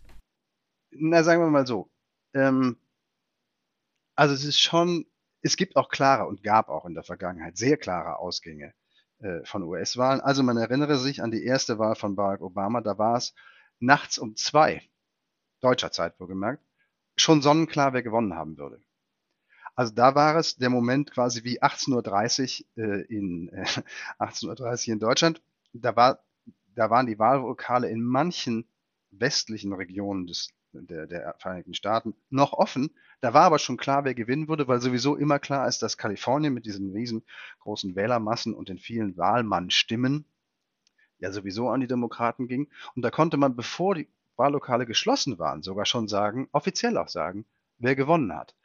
Na, 0.89 1.21
sagen 1.21 1.43
wir 1.43 1.49
mal 1.51 1.67
so. 1.67 1.91
Ähm, 2.33 2.77
also 4.15 4.33
es 4.33 4.43
ist 4.43 4.59
schon, 4.59 5.05
es 5.43 5.57
gibt 5.57 5.75
auch 5.75 5.89
klare 5.89 6.25
und 6.25 6.41
gab 6.41 6.69
auch 6.69 6.85
in 6.85 6.95
der 6.95 7.03
Vergangenheit 7.03 7.55
sehr 7.55 7.77
klare 7.77 8.17
Ausgänge 8.17 8.73
äh, 9.19 9.45
von 9.45 9.61
US-Wahlen. 9.61 10.21
Also 10.21 10.41
man 10.41 10.57
erinnere 10.57 10.97
sich 10.97 11.21
an 11.21 11.29
die 11.29 11.43
erste 11.43 11.77
Wahl 11.77 11.93
von 11.93 12.15
Barack 12.15 12.41
Obama, 12.41 12.81
da 12.81 12.97
war 12.97 13.15
es 13.15 13.35
nachts 13.79 14.17
um 14.17 14.35
zwei 14.35 14.81
deutscher 15.61 15.91
Zeit 15.91 16.19
wohlgemerkt, 16.19 16.63
schon 17.15 17.41
sonnenklar, 17.41 17.93
wer 17.93 18.03
gewonnen 18.03 18.35
haben 18.35 18.57
würde. 18.57 18.81
Also 19.75 19.93
da 19.93 20.15
war 20.15 20.35
es 20.37 20.57
der 20.57 20.71
Moment 20.71 21.11
quasi 21.11 21.43
wie 21.43 21.61
18.30 21.61 22.65
Uhr 22.75 22.83
äh, 22.83 23.01
in 23.03 23.49
äh, 23.49 23.63
18.30 24.19 24.87
Uhr 24.87 24.93
in 24.93 24.99
Deutschland. 24.99 25.41
Da 25.73 25.95
war, 25.95 26.19
da 26.73 26.89
waren 26.89 27.05
die 27.05 27.19
Wahllokale 27.19 27.87
in 27.89 28.01
manchen 28.01 28.67
westlichen 29.11 29.73
Regionen 29.73 30.25
des, 30.25 30.49
der, 30.71 31.05
der 31.05 31.35
Vereinigten 31.37 31.75
Staaten 31.75 32.15
noch 32.29 32.53
offen. 32.53 32.89
Da 33.21 33.33
war 33.35 33.43
aber 33.43 33.59
schon 33.59 33.77
klar, 33.77 34.03
wer 34.03 34.15
gewinnen 34.15 34.47
würde, 34.47 34.67
weil 34.67 34.81
sowieso 34.81 35.15
immer 35.15 35.37
klar 35.37 35.67
ist, 35.67 35.83
dass 35.83 35.97
Kalifornien 35.97 36.53
mit 36.53 36.65
diesen 36.65 36.91
riesengroßen 36.91 37.95
Wählermassen 37.95 38.55
und 38.55 38.69
den 38.69 38.79
vielen 38.79 39.15
Wahlmannstimmen 39.15 40.25
ja 41.19 41.31
sowieso 41.31 41.69
an 41.69 41.81
die 41.81 41.87
Demokraten 41.87 42.47
ging. 42.47 42.67
Und 42.95 43.03
da 43.03 43.11
konnte 43.11 43.37
man, 43.37 43.55
bevor 43.55 43.95
die 43.95 44.07
Wahllokale 44.37 44.85
geschlossen 44.85 45.39
waren, 45.39 45.63
sogar 45.63 45.85
schon 45.85 46.07
sagen, 46.07 46.47
offiziell 46.51 46.97
auch 46.97 47.09
sagen, 47.09 47.45
wer 47.77 47.95
gewonnen 47.95 48.35
hat. 48.35 48.55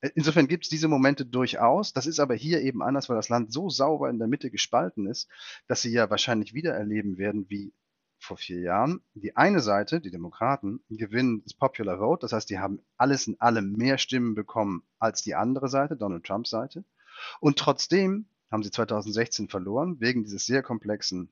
Äh, 0.00 0.10
insofern 0.14 0.48
gibt 0.48 0.64
es 0.64 0.70
diese 0.70 0.88
Momente 0.88 1.24
durchaus. 1.24 1.92
Das 1.92 2.06
ist 2.06 2.20
aber 2.20 2.34
hier 2.34 2.60
eben 2.62 2.82
anders, 2.82 3.08
weil 3.08 3.16
das 3.16 3.28
Land 3.28 3.52
so 3.52 3.68
sauber 3.68 4.10
in 4.10 4.18
der 4.18 4.28
Mitte 4.28 4.50
gespalten 4.50 5.06
ist, 5.06 5.28
dass 5.66 5.82
sie 5.82 5.92
ja 5.92 6.10
wahrscheinlich 6.10 6.54
wieder 6.54 6.74
erleben 6.74 7.18
werden 7.18 7.46
wie 7.48 7.72
vor 8.18 8.36
vier 8.36 8.60
Jahren. 8.60 9.00
Die 9.14 9.36
eine 9.36 9.60
Seite, 9.60 10.00
die 10.00 10.10
Demokraten, 10.10 10.80
gewinnen 10.88 11.42
das 11.44 11.54
Popular 11.54 11.98
Vote. 11.98 12.20
Das 12.20 12.32
heißt, 12.32 12.48
die 12.50 12.58
haben 12.58 12.80
alles 12.96 13.26
in 13.26 13.40
allem 13.40 13.72
mehr 13.72 13.98
Stimmen 13.98 14.34
bekommen 14.34 14.82
als 14.98 15.22
die 15.22 15.34
andere 15.34 15.68
Seite, 15.68 15.96
Donald 15.96 16.24
Trumps 16.24 16.50
Seite. 16.50 16.84
Und 17.40 17.58
trotzdem 17.58 18.26
haben 18.50 18.62
sie 18.62 18.70
2016 18.70 19.48
verloren, 19.48 20.00
wegen 20.00 20.24
dieses 20.24 20.46
sehr 20.46 20.62
komplexen, 20.62 21.30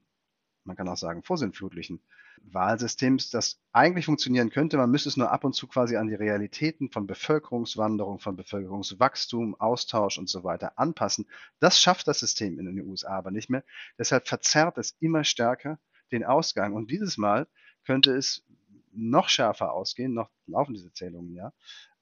man 0.65 0.77
kann 0.77 0.89
auch 0.89 0.97
sagen, 0.97 1.23
vorsinnflutlichen 1.23 2.01
Wahlsystems, 2.43 3.31
das 3.31 3.61
eigentlich 3.73 4.07
funktionieren 4.07 4.51
könnte. 4.51 4.77
Man 4.77 4.91
müsste 4.91 5.09
es 5.09 5.17
nur 5.17 5.31
ab 5.31 5.45
und 5.45 5.55
zu 5.55 5.67
quasi 5.67 5.97
an 5.97 6.09
die 6.09 6.15
Realitäten 6.15 6.91
von 6.91 7.07
Bevölkerungswanderung, 7.07 8.19
von 8.19 8.37
Bevölkerungswachstum, 8.37 9.55
Austausch 9.61 10.19
und 10.19 10.29
so 10.29 10.45
weiter 10.45 10.79
anpassen. 10.79 11.27
Das 11.61 11.81
schafft 11.81 12.09
das 12.09 12.21
System 12.21 12.59
in 12.59 12.67
den 12.67 12.81
USA 12.87 13.17
aber 13.19 13.31
nicht 13.31 13.51
mehr. 13.51 13.65
Deshalb 13.99 14.29
verzerrt 14.29 14.79
es 14.79 14.97
immer 15.01 15.25
stärker 15.25 15.79
den 16.13 16.25
Ausgang. 16.25 16.75
Und 16.75 16.91
dieses 16.91 17.17
Mal 17.17 17.49
könnte 17.85 18.15
es 18.15 18.45
noch 18.93 19.29
schärfer 19.29 19.73
ausgehen, 19.73 20.15
noch 20.15 20.31
laufen 20.47 20.75
diese 20.75 20.93
Zählungen 20.93 21.35
ja, 21.35 21.53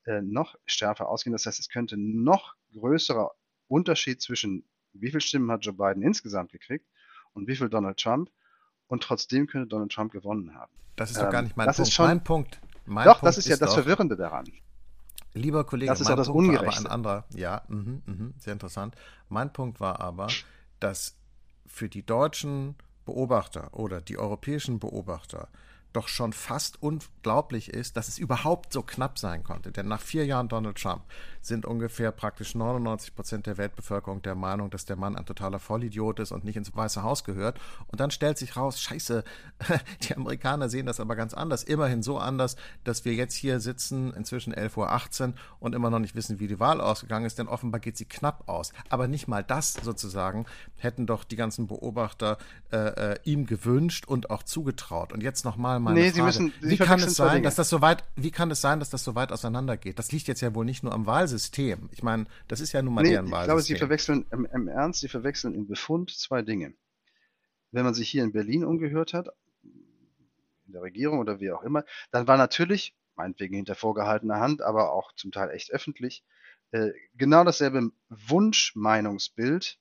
äh, 0.04 0.20
noch 0.20 0.56
schärfer 0.66 1.08
ausgehen. 1.08 1.32
Das 1.32 1.46
heißt, 1.46 1.58
es 1.58 1.68
könnte 1.68 1.96
noch 1.96 2.54
größerer 2.72 3.32
Unterschied 3.68 4.20
zwischen 4.20 4.68
wie 4.92 5.08
viele 5.08 5.20
Stimmen 5.20 5.50
hat 5.50 5.64
Joe 5.64 5.74
Biden 5.74 6.02
insgesamt 6.02 6.52
gekriegt 6.52 6.86
und 7.32 7.48
wie 7.48 7.56
viel 7.56 7.68
Donald 7.68 7.98
Trump 7.98 8.30
und 8.92 9.02
trotzdem 9.02 9.46
könnte 9.46 9.68
Donald 9.68 9.90
Trump 9.90 10.12
gewonnen 10.12 10.54
haben. 10.54 10.70
Das 10.96 11.10
ist 11.10 11.18
doch 11.18 11.30
gar 11.30 11.40
nicht 11.40 11.56
mein 11.56 11.66
das 11.66 11.76
Punkt. 11.76 11.88
Ist 11.88 11.94
schon, 11.94 12.06
mein 12.06 12.22
Punkt. 12.22 12.60
Mein 12.84 13.06
doch, 13.06 13.20
Punkt 13.20 13.26
das 13.26 13.38
ist 13.38 13.48
ja 13.48 13.56
das 13.56 13.72
Verwirrende 13.72 14.16
daran. 14.16 14.44
Lieber 15.32 15.64
Kollege, 15.64 15.90
das 15.90 16.02
ist 16.02 16.08
mein 16.08 16.12
auch 16.12 16.18
das 16.18 16.26
Punkt 16.26 16.48
war 16.48 16.54
aber 16.56 16.60
Ungerechte. 16.66 16.90
ein 16.90 16.92
anderer. 16.92 17.24
Ja, 17.34 17.62
mh, 17.68 18.02
mh, 18.04 18.30
sehr 18.38 18.52
interessant. 18.52 18.94
Mein 19.30 19.50
Punkt 19.50 19.80
war 19.80 20.00
aber, 20.00 20.28
dass 20.78 21.16
für 21.66 21.88
die 21.88 22.04
deutschen 22.04 22.74
Beobachter 23.06 23.72
oder 23.72 24.02
die 24.02 24.18
europäischen 24.18 24.78
Beobachter 24.78 25.48
doch 25.94 26.08
schon 26.08 26.34
fast 26.34 26.82
unglaublich 26.82 27.70
ist, 27.70 27.96
dass 27.96 28.08
es 28.08 28.18
überhaupt 28.18 28.74
so 28.74 28.82
knapp 28.82 29.18
sein 29.18 29.42
konnte. 29.42 29.72
Denn 29.72 29.88
nach 29.88 30.02
vier 30.02 30.26
Jahren 30.26 30.48
Donald 30.48 30.76
Trump 30.76 31.02
sind 31.42 31.66
ungefähr 31.66 32.12
praktisch 32.12 32.54
99 32.54 33.14
Prozent 33.14 33.46
der 33.46 33.58
Weltbevölkerung 33.58 34.22
der 34.22 34.34
Meinung, 34.34 34.70
dass 34.70 34.84
der 34.84 34.96
Mann 34.96 35.16
ein 35.16 35.26
totaler 35.26 35.58
Vollidiot 35.58 36.20
ist 36.20 36.32
und 36.32 36.44
nicht 36.44 36.56
ins 36.56 36.74
Weiße 36.74 37.02
Haus 37.02 37.24
gehört. 37.24 37.58
Und 37.88 38.00
dann 38.00 38.10
stellt 38.10 38.38
sich 38.38 38.56
raus, 38.56 38.80
scheiße, 38.80 39.24
die 40.02 40.14
Amerikaner 40.16 40.68
sehen 40.68 40.86
das 40.86 41.00
aber 41.00 41.16
ganz 41.16 41.34
anders. 41.34 41.62
Immerhin 41.64 42.02
so 42.02 42.18
anders, 42.18 42.56
dass 42.84 43.04
wir 43.04 43.14
jetzt 43.14 43.34
hier 43.34 43.60
sitzen, 43.60 44.12
inzwischen 44.14 44.54
11.18 44.54 45.28
Uhr 45.28 45.34
und 45.60 45.74
immer 45.74 45.90
noch 45.90 45.98
nicht 45.98 46.14
wissen, 46.14 46.40
wie 46.40 46.46
die 46.48 46.60
Wahl 46.60 46.80
ausgegangen 46.80 47.26
ist, 47.26 47.38
denn 47.38 47.48
offenbar 47.48 47.80
geht 47.80 47.96
sie 47.96 48.04
knapp 48.04 48.48
aus. 48.48 48.72
Aber 48.88 49.08
nicht 49.08 49.28
mal 49.28 49.42
das 49.42 49.74
sozusagen 49.74 50.46
hätten 50.78 51.06
doch 51.06 51.24
die 51.24 51.36
ganzen 51.36 51.66
Beobachter 51.66 52.38
äh, 52.72 52.76
äh, 53.12 53.18
ihm 53.24 53.46
gewünscht 53.46 54.06
und 54.06 54.30
auch 54.30 54.42
zugetraut. 54.42 55.12
Und 55.12 55.22
jetzt 55.22 55.44
nochmal 55.44 55.80
meine 55.80 55.98
Nee, 56.00 56.10
Frage. 56.10 56.24
Müssen- 56.24 56.52
wie 56.60 56.76
kann 56.76 57.00
es 57.00 57.14
sein, 57.16 57.42
dass 57.42 57.54
das 57.56 57.68
so 57.68 57.80
weit, 57.80 58.04
wie 58.16 58.30
kann 58.30 58.50
es 58.50 58.60
sein, 58.60 58.78
dass 58.78 58.90
das 58.90 59.04
so 59.04 59.14
weit 59.14 59.32
auseinandergeht? 59.32 59.98
Das 59.98 60.12
liegt 60.12 60.28
jetzt 60.28 60.40
ja 60.40 60.54
wohl 60.54 60.64
nicht 60.64 60.82
nur 60.82 60.92
am 60.92 61.06
Wahlsystem. 61.32 61.88
Ich 61.92 62.02
meine, 62.02 62.26
das 62.48 62.60
ist 62.60 62.72
ja 62.72 62.82
nun 62.82 62.94
mal 62.94 63.02
Nee, 63.02 63.10
deren 63.10 63.26
ich 63.26 63.32
Wahlsystem. 63.32 63.46
glaube, 63.48 63.62
Sie 63.62 63.76
verwechseln 63.76 64.26
im, 64.30 64.46
im 64.46 64.68
Ernst, 64.68 65.00
Sie 65.00 65.08
verwechseln 65.08 65.54
im 65.54 65.66
Befund 65.66 66.10
zwei 66.10 66.42
Dinge. 66.42 66.74
Wenn 67.70 67.84
man 67.84 67.94
sich 67.94 68.08
hier 68.10 68.22
in 68.22 68.32
Berlin 68.32 68.64
umgehört 68.64 69.14
hat, 69.14 69.28
in 69.62 70.72
der 70.72 70.82
Regierung 70.82 71.18
oder 71.18 71.40
wie 71.40 71.50
auch 71.50 71.62
immer, 71.62 71.84
dann 72.10 72.26
war 72.26 72.36
natürlich, 72.36 72.94
meinetwegen 73.16 73.56
hinter 73.56 73.74
vorgehaltener 73.74 74.40
Hand, 74.40 74.62
aber 74.62 74.92
auch 74.92 75.12
zum 75.14 75.32
Teil 75.32 75.50
echt 75.50 75.70
öffentlich, 75.72 76.22
äh, 76.70 76.90
genau 77.14 77.44
dasselbe 77.44 77.90
Wunschmeinungsbild 78.08 79.78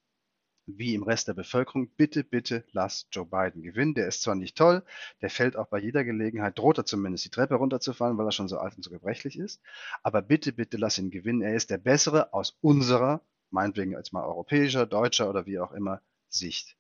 wie 0.66 0.94
im 0.94 1.04
Rest 1.04 1.28
der 1.28 1.34
Bevölkerung. 1.34 1.90
Bitte, 1.96 2.24
bitte 2.24 2.64
lass 2.72 3.08
Joe 3.12 3.26
Biden 3.26 3.62
gewinnen. 3.62 3.94
Der 3.94 4.08
ist 4.08 4.22
zwar 4.22 4.36
nicht 4.36 4.58
toll, 4.58 4.84
der 5.22 5.30
fällt 5.30 5.56
auch 5.56 5.68
bei 5.68 5.80
jeder 5.80 6.04
Gelegenheit, 6.04 6.58
droht 6.58 6.78
er 6.78 6.86
zumindest 6.86 7.26
die 7.26 7.30
Treppe 7.30 7.56
runterzufallen, 7.56 8.18
weil 8.18 8.28
er 8.28 8.32
schon 8.32 8.48
so 8.48 8.58
alt 8.58 8.76
und 8.76 8.84
so 8.84 8.92
gebrechlich 8.92 9.38
ist. 9.38 9.62
Aber 10.04 10.22
bitte, 10.22 10.54
bitte 10.54 10.78
lass 10.78 10.98
ihn 10.98 11.12
gewinnen. 11.12 11.42
Er 11.42 11.56
ist 11.56 11.70
der 11.70 11.78
Bessere 11.78 12.34
aus 12.34 12.58
unserer, 12.62 13.22
meinetwegen 13.50 13.96
als 13.96 14.12
mal 14.12 14.24
europäischer, 14.24 14.86
deutscher 14.86 15.30
oder 15.30 15.46
wie 15.46 15.60
auch 15.60 15.72
immer, 15.72 16.02
Sicht. 16.30 16.78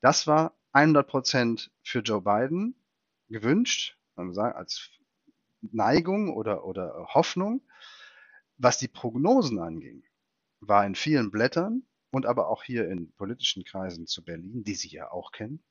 Das 0.00 0.26
war 0.26 0.54
100% 0.72 1.70
für 1.82 2.00
Joe 2.00 2.22
Biden 2.22 2.76
gewünscht, 3.28 3.98
als 4.14 4.90
Neigung 5.60 6.34
oder, 6.34 6.64
oder 6.64 7.08
Hoffnung. 7.14 7.62
Was 8.58 8.78
die 8.78 8.88
Prognosen 8.88 9.58
anging, 9.58 10.04
war 10.60 10.86
in 10.86 10.94
vielen 10.94 11.30
Blättern 11.30 11.82
und 12.16 12.24
aber 12.24 12.48
auch 12.48 12.64
hier 12.64 12.88
in 12.88 13.12
politischen 13.12 13.62
Kreisen 13.62 14.06
zu 14.06 14.24
Berlin, 14.24 14.64
die 14.64 14.74
Sie 14.74 14.88
ja 14.88 15.10
auch 15.10 15.32
kennen, 15.32 15.62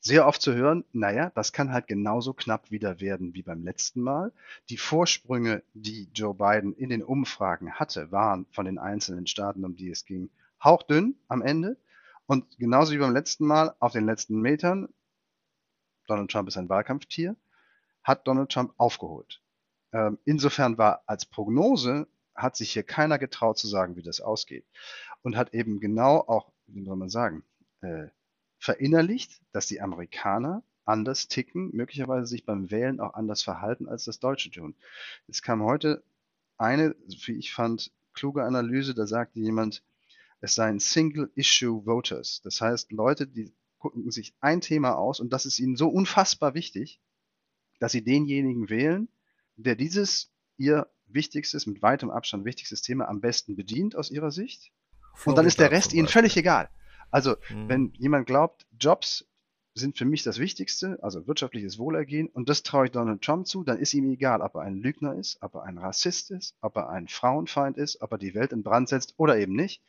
sehr 0.00 0.26
oft 0.26 0.40
zu 0.40 0.54
hören, 0.54 0.82
naja, 0.92 1.30
das 1.34 1.52
kann 1.52 1.72
halt 1.72 1.88
genauso 1.88 2.32
knapp 2.32 2.70
wieder 2.70 3.00
werden 3.00 3.34
wie 3.34 3.42
beim 3.42 3.62
letzten 3.62 4.00
Mal. 4.00 4.32
Die 4.70 4.78
Vorsprünge, 4.78 5.62
die 5.74 6.08
Joe 6.14 6.32
Biden 6.32 6.72
in 6.72 6.88
den 6.88 7.02
Umfragen 7.02 7.74
hatte, 7.74 8.10
waren 8.10 8.46
von 8.50 8.64
den 8.64 8.78
einzelnen 8.78 9.26
Staaten, 9.26 9.62
um 9.66 9.76
die 9.76 9.90
es 9.90 10.06
ging, 10.06 10.30
hauchdünn 10.64 11.16
am 11.28 11.42
Ende. 11.42 11.76
Und 12.24 12.56
genauso 12.56 12.94
wie 12.94 12.98
beim 12.98 13.12
letzten 13.12 13.46
Mal 13.46 13.74
auf 13.78 13.92
den 13.92 14.06
letzten 14.06 14.40
Metern, 14.40 14.88
Donald 16.06 16.30
Trump 16.30 16.48
ist 16.48 16.56
ein 16.56 16.70
Wahlkampftier, 16.70 17.36
hat 18.02 18.26
Donald 18.26 18.50
Trump 18.50 18.72
aufgeholt. 18.78 19.42
Ähm, 19.92 20.16
insofern 20.24 20.78
war 20.78 21.02
als 21.04 21.26
Prognose, 21.26 22.08
hat 22.40 22.56
sich 22.56 22.72
hier 22.72 22.82
keiner 22.82 23.18
getraut 23.18 23.58
zu 23.58 23.68
sagen, 23.68 23.96
wie 23.96 24.02
das 24.02 24.20
ausgeht. 24.20 24.66
Und 25.22 25.36
hat 25.36 25.54
eben 25.54 25.80
genau 25.80 26.18
auch, 26.18 26.52
wie 26.66 26.84
soll 26.84 26.96
man 26.96 27.10
sagen, 27.10 27.44
äh, 27.82 28.06
verinnerlicht, 28.58 29.40
dass 29.52 29.66
die 29.66 29.80
Amerikaner 29.80 30.62
anders 30.84 31.28
ticken, 31.28 31.70
möglicherweise 31.74 32.26
sich 32.26 32.44
beim 32.44 32.70
Wählen 32.70 33.00
auch 33.00 33.14
anders 33.14 33.42
verhalten, 33.42 33.88
als 33.88 34.04
das 34.04 34.18
Deutsche 34.18 34.50
tun. 34.50 34.74
Es 35.28 35.42
kam 35.42 35.62
heute 35.62 36.02
eine, 36.58 36.94
wie 37.26 37.36
ich 37.36 37.52
fand, 37.52 37.92
kluge 38.12 38.44
Analyse, 38.44 38.94
da 38.94 39.06
sagte 39.06 39.40
jemand, 39.40 39.82
es 40.40 40.54
seien 40.54 40.80
Single-Issue 40.80 41.84
Voters. 41.84 42.40
Das 42.42 42.60
heißt, 42.60 42.92
Leute, 42.92 43.26
die 43.26 43.52
gucken 43.78 44.10
sich 44.10 44.34
ein 44.40 44.60
Thema 44.60 44.96
aus 44.96 45.20
und 45.20 45.32
das 45.32 45.46
ist 45.46 45.58
ihnen 45.58 45.76
so 45.76 45.88
unfassbar 45.88 46.54
wichtig, 46.54 47.00
dass 47.78 47.92
sie 47.92 48.04
denjenigen 48.04 48.68
wählen, 48.68 49.08
der 49.56 49.74
dieses 49.74 50.30
ihr 50.58 50.90
wichtigstes, 51.06 51.66
mit 51.66 51.82
weitem 51.82 52.10
Abstand 52.10 52.44
wichtigstes 52.44 52.82
Thema 52.82 53.08
am 53.08 53.20
besten 53.20 53.56
bedient 53.56 53.96
aus 53.96 54.10
ihrer 54.10 54.30
Sicht. 54.30 54.70
Und 55.24 55.36
dann 55.36 55.46
ist 55.46 55.58
der 55.58 55.66
Florida 55.66 55.76
Rest 55.76 55.92
ihnen 55.94 56.08
völlig 56.08 56.36
egal. 56.36 56.68
Also, 57.10 57.36
Mhm. 57.50 57.68
wenn 57.68 57.92
jemand 57.98 58.26
glaubt, 58.26 58.66
Jobs 58.78 59.26
sind 59.74 59.96
für 59.96 60.04
mich 60.04 60.22
das 60.22 60.38
Wichtigste, 60.38 60.98
also 61.02 61.26
wirtschaftliches 61.26 61.78
Wohlergehen, 61.78 62.28
und 62.28 62.48
das 62.48 62.62
traue 62.62 62.86
ich 62.86 62.90
Donald 62.92 63.22
Trump 63.22 63.46
zu, 63.46 63.62
dann 63.64 63.78
ist 63.78 63.94
ihm 63.94 64.10
egal, 64.10 64.40
ob 64.40 64.56
er 64.56 64.62
ein 64.62 64.76
Lügner 64.76 65.14
ist, 65.14 65.38
ob 65.42 65.54
er 65.54 65.62
ein 65.62 65.78
Rassist 65.78 66.30
ist, 66.30 66.56
ob 66.60 66.76
er 66.76 66.88
ein 66.90 67.08
Frauenfeind 67.08 67.76
ist, 67.76 68.00
ob 68.02 68.12
er 68.12 68.18
die 68.18 68.34
Welt 68.34 68.52
in 68.52 68.62
Brand 68.62 68.88
setzt 68.88 69.14
oder 69.16 69.38
eben 69.38 69.54
nicht. 69.54 69.82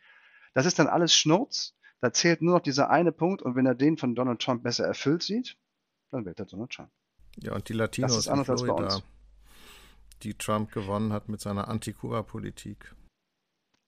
Das 0.54 0.66
ist 0.66 0.78
dann 0.80 0.88
alles 0.88 1.14
Schnurz. 1.16 1.74
Da 2.00 2.12
zählt 2.14 2.42
nur 2.42 2.56
noch 2.56 2.62
dieser 2.62 2.90
eine 2.90 3.12
Punkt, 3.12 3.42
und 3.42 3.56
wenn 3.56 3.66
er 3.66 3.76
den 3.76 3.98
von 3.98 4.16
Donald 4.16 4.40
Trump 4.42 4.64
besser 4.64 4.86
erfüllt 4.86 5.24
sieht, 5.24 5.58
dann 6.12 6.26
wählt 6.26 6.40
er 6.40 6.46
Donald 6.46 6.72
Trump. 6.72 6.90
Ja, 7.38 7.54
und 7.54 7.68
die 7.70 7.74
Latinos 7.74 8.18
ist 8.18 8.26
in 8.28 8.34
anders 8.34 8.50
als 8.50 8.62
bei 8.62 8.68
Florida, 8.68 8.96
uns. 8.96 9.04
die 10.24 10.34
Trump 10.36 10.72
gewonnen 10.72 11.14
hat 11.14 11.30
mit 11.30 11.42
seiner 11.42 11.68
Anti-Kuba-Politik. 11.68 12.94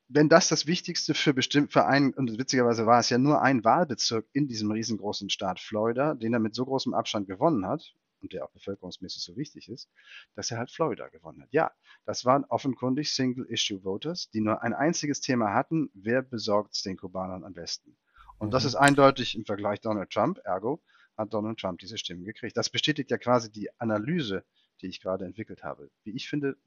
Wenn 0.08 0.30
das 0.30 0.48
das 0.50 0.68
Wichtigste 0.68 1.14
für 1.14 1.34
bestimmt 1.34 1.74
für 1.74 1.86
einen, 1.86 2.14
und 2.14 2.38
witzigerweise 2.38 2.86
war 2.86 3.00
es 3.00 3.10
ja 3.10 3.18
nur 3.18 3.42
ein 3.42 3.64
Wahlbezirk 3.64 4.28
in 4.34 4.48
diesem 4.48 4.72
riesengroßen 4.72 5.30
Staat 5.30 5.60
Florida, 5.60 6.14
den 6.16 6.34
er 6.34 6.40
mit 6.40 6.56
so 6.56 6.66
großem 6.66 6.94
Abstand 6.94 7.28
gewonnen 7.28 7.66
hat 7.68 7.96
und 8.22 8.34
der 8.34 8.46
auch 8.46 8.52
bevölkerungsmäßig 8.52 9.24
so 9.24 9.36
wichtig 9.36 9.70
ist, 9.70 9.90
dass 10.36 10.52
er 10.52 10.58
halt 10.58 10.72
Florida 10.72 11.10
gewonnen 11.10 11.42
hat. 11.42 11.50
Ja, 11.52 11.72
das 12.06 12.26
waren 12.26 12.46
offenkundig 12.46 13.12
Single-Issue-Voters, 13.14 14.30
die 14.30 14.42
nur 14.42 14.62
ein 14.62 14.74
einziges 14.74 15.22
Thema 15.22 15.54
hatten, 15.54 15.90
wer 15.94 16.22
besorgt 16.22 16.74
es 16.76 16.84
den 16.84 16.98
Kubanern 16.98 17.44
am 17.44 17.54
besten. 17.54 17.98
Und 18.38 18.54
das 18.54 18.64
Mhm. 18.64 18.68
ist 18.68 18.76
eindeutig 18.76 19.36
im 19.36 19.46
Vergleich 19.46 19.82
Donald 19.82 20.10
Trump, 20.12 20.40
ergo 20.44 20.82
hat 21.18 21.34
Donald 21.34 21.60
Trump 21.60 21.80
diese 21.80 21.98
Stimmen 21.98 22.24
gekriegt. 22.24 22.58
Das 22.58 22.70
bestätigt 22.70 23.12
ja 23.12 23.18
quasi 23.18 23.52
die 23.52 23.70
Analyse, 23.80 24.44
die 24.82 24.88
ich 24.88 25.02
gerade 25.02 25.26
entwickelt 25.26 25.64
habe. 25.64 25.92
Wie 26.04 26.12
ich 26.12 26.28
finde, 26.28 26.58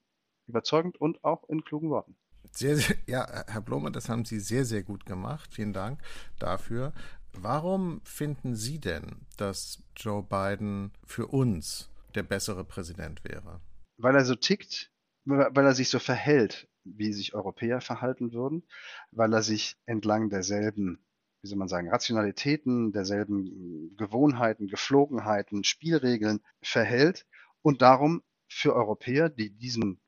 überzeugend 0.47 0.97
und 1.01 1.25
auch 1.25 1.49
in 1.49 1.65
klugen 1.65 1.91
Worten. 1.91 2.17
Sehr, 2.53 2.77
sehr, 2.77 2.97
ja, 3.07 3.45
Herr 3.47 3.61
Blume, 3.61 3.91
das 3.91 4.09
haben 4.09 4.25
Sie 4.25 4.41
sehr, 4.41 4.65
sehr 4.65 4.83
gut 4.83 5.07
gemacht. 5.07 5.55
Vielen 5.55 5.73
Dank 5.73 6.01
dafür. 6.39 6.93
Warum 7.33 8.01
finden 8.05 8.55
Sie 8.55 8.79
denn, 8.79 9.27
dass 9.37 9.83
Joe 9.97 10.23
Biden 10.23 10.93
für 11.05 11.27
uns 11.27 11.91
der 12.15 12.23
bessere 12.23 12.65
Präsident 12.65 13.23
wäre? 13.25 13.61
Weil 13.99 14.15
er 14.15 14.25
so 14.25 14.35
tickt, 14.35 14.91
weil 15.25 15.65
er 15.65 15.75
sich 15.75 15.91
so 15.91 15.99
verhält, 15.99 16.69
wie 16.85 17.13
sich 17.13 17.35
Europäer 17.35 17.81
verhalten 17.81 18.33
würden, 18.33 18.63
weil 19.11 19.33
er 19.33 19.43
sich 19.43 19.77
entlang 19.87 20.31
derselben, 20.31 21.05
wie 21.43 21.49
soll 21.49 21.59
man 21.59 21.69
sagen, 21.69 21.91
Rationalitäten, 21.91 22.93
derselben 22.93 23.95
Gewohnheiten, 23.97 24.69
Geflogenheiten, 24.69 25.65
Spielregeln 25.65 26.41
verhält 26.63 27.27
und 27.63 27.83
darum 27.83 28.23
für 28.49 28.75
Europäer, 28.75 29.29
die 29.29 29.51
diesen 29.51 30.01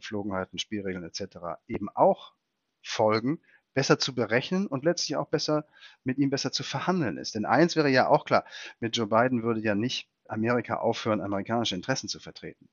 Geflogenheiten, 0.00 0.58
Spielregeln 0.58 1.04
etc. 1.04 1.60
eben 1.68 1.88
auch 1.88 2.34
folgen, 2.82 3.40
besser 3.74 3.98
zu 3.98 4.14
berechnen 4.14 4.66
und 4.66 4.84
letztlich 4.84 5.16
auch 5.16 5.28
besser 5.28 5.66
mit 6.04 6.18
ihm 6.18 6.30
besser 6.30 6.52
zu 6.52 6.62
verhandeln 6.62 7.18
ist. 7.18 7.34
Denn 7.34 7.44
eins 7.44 7.76
wäre 7.76 7.88
ja 7.88 8.08
auch 8.08 8.24
klar, 8.24 8.44
mit 8.80 8.96
Joe 8.96 9.06
Biden 9.06 9.42
würde 9.42 9.60
ja 9.60 9.74
nicht 9.74 10.08
Amerika 10.28 10.76
aufhören, 10.76 11.20
amerikanische 11.20 11.74
Interessen 11.74 12.08
zu 12.08 12.20
vertreten. 12.20 12.68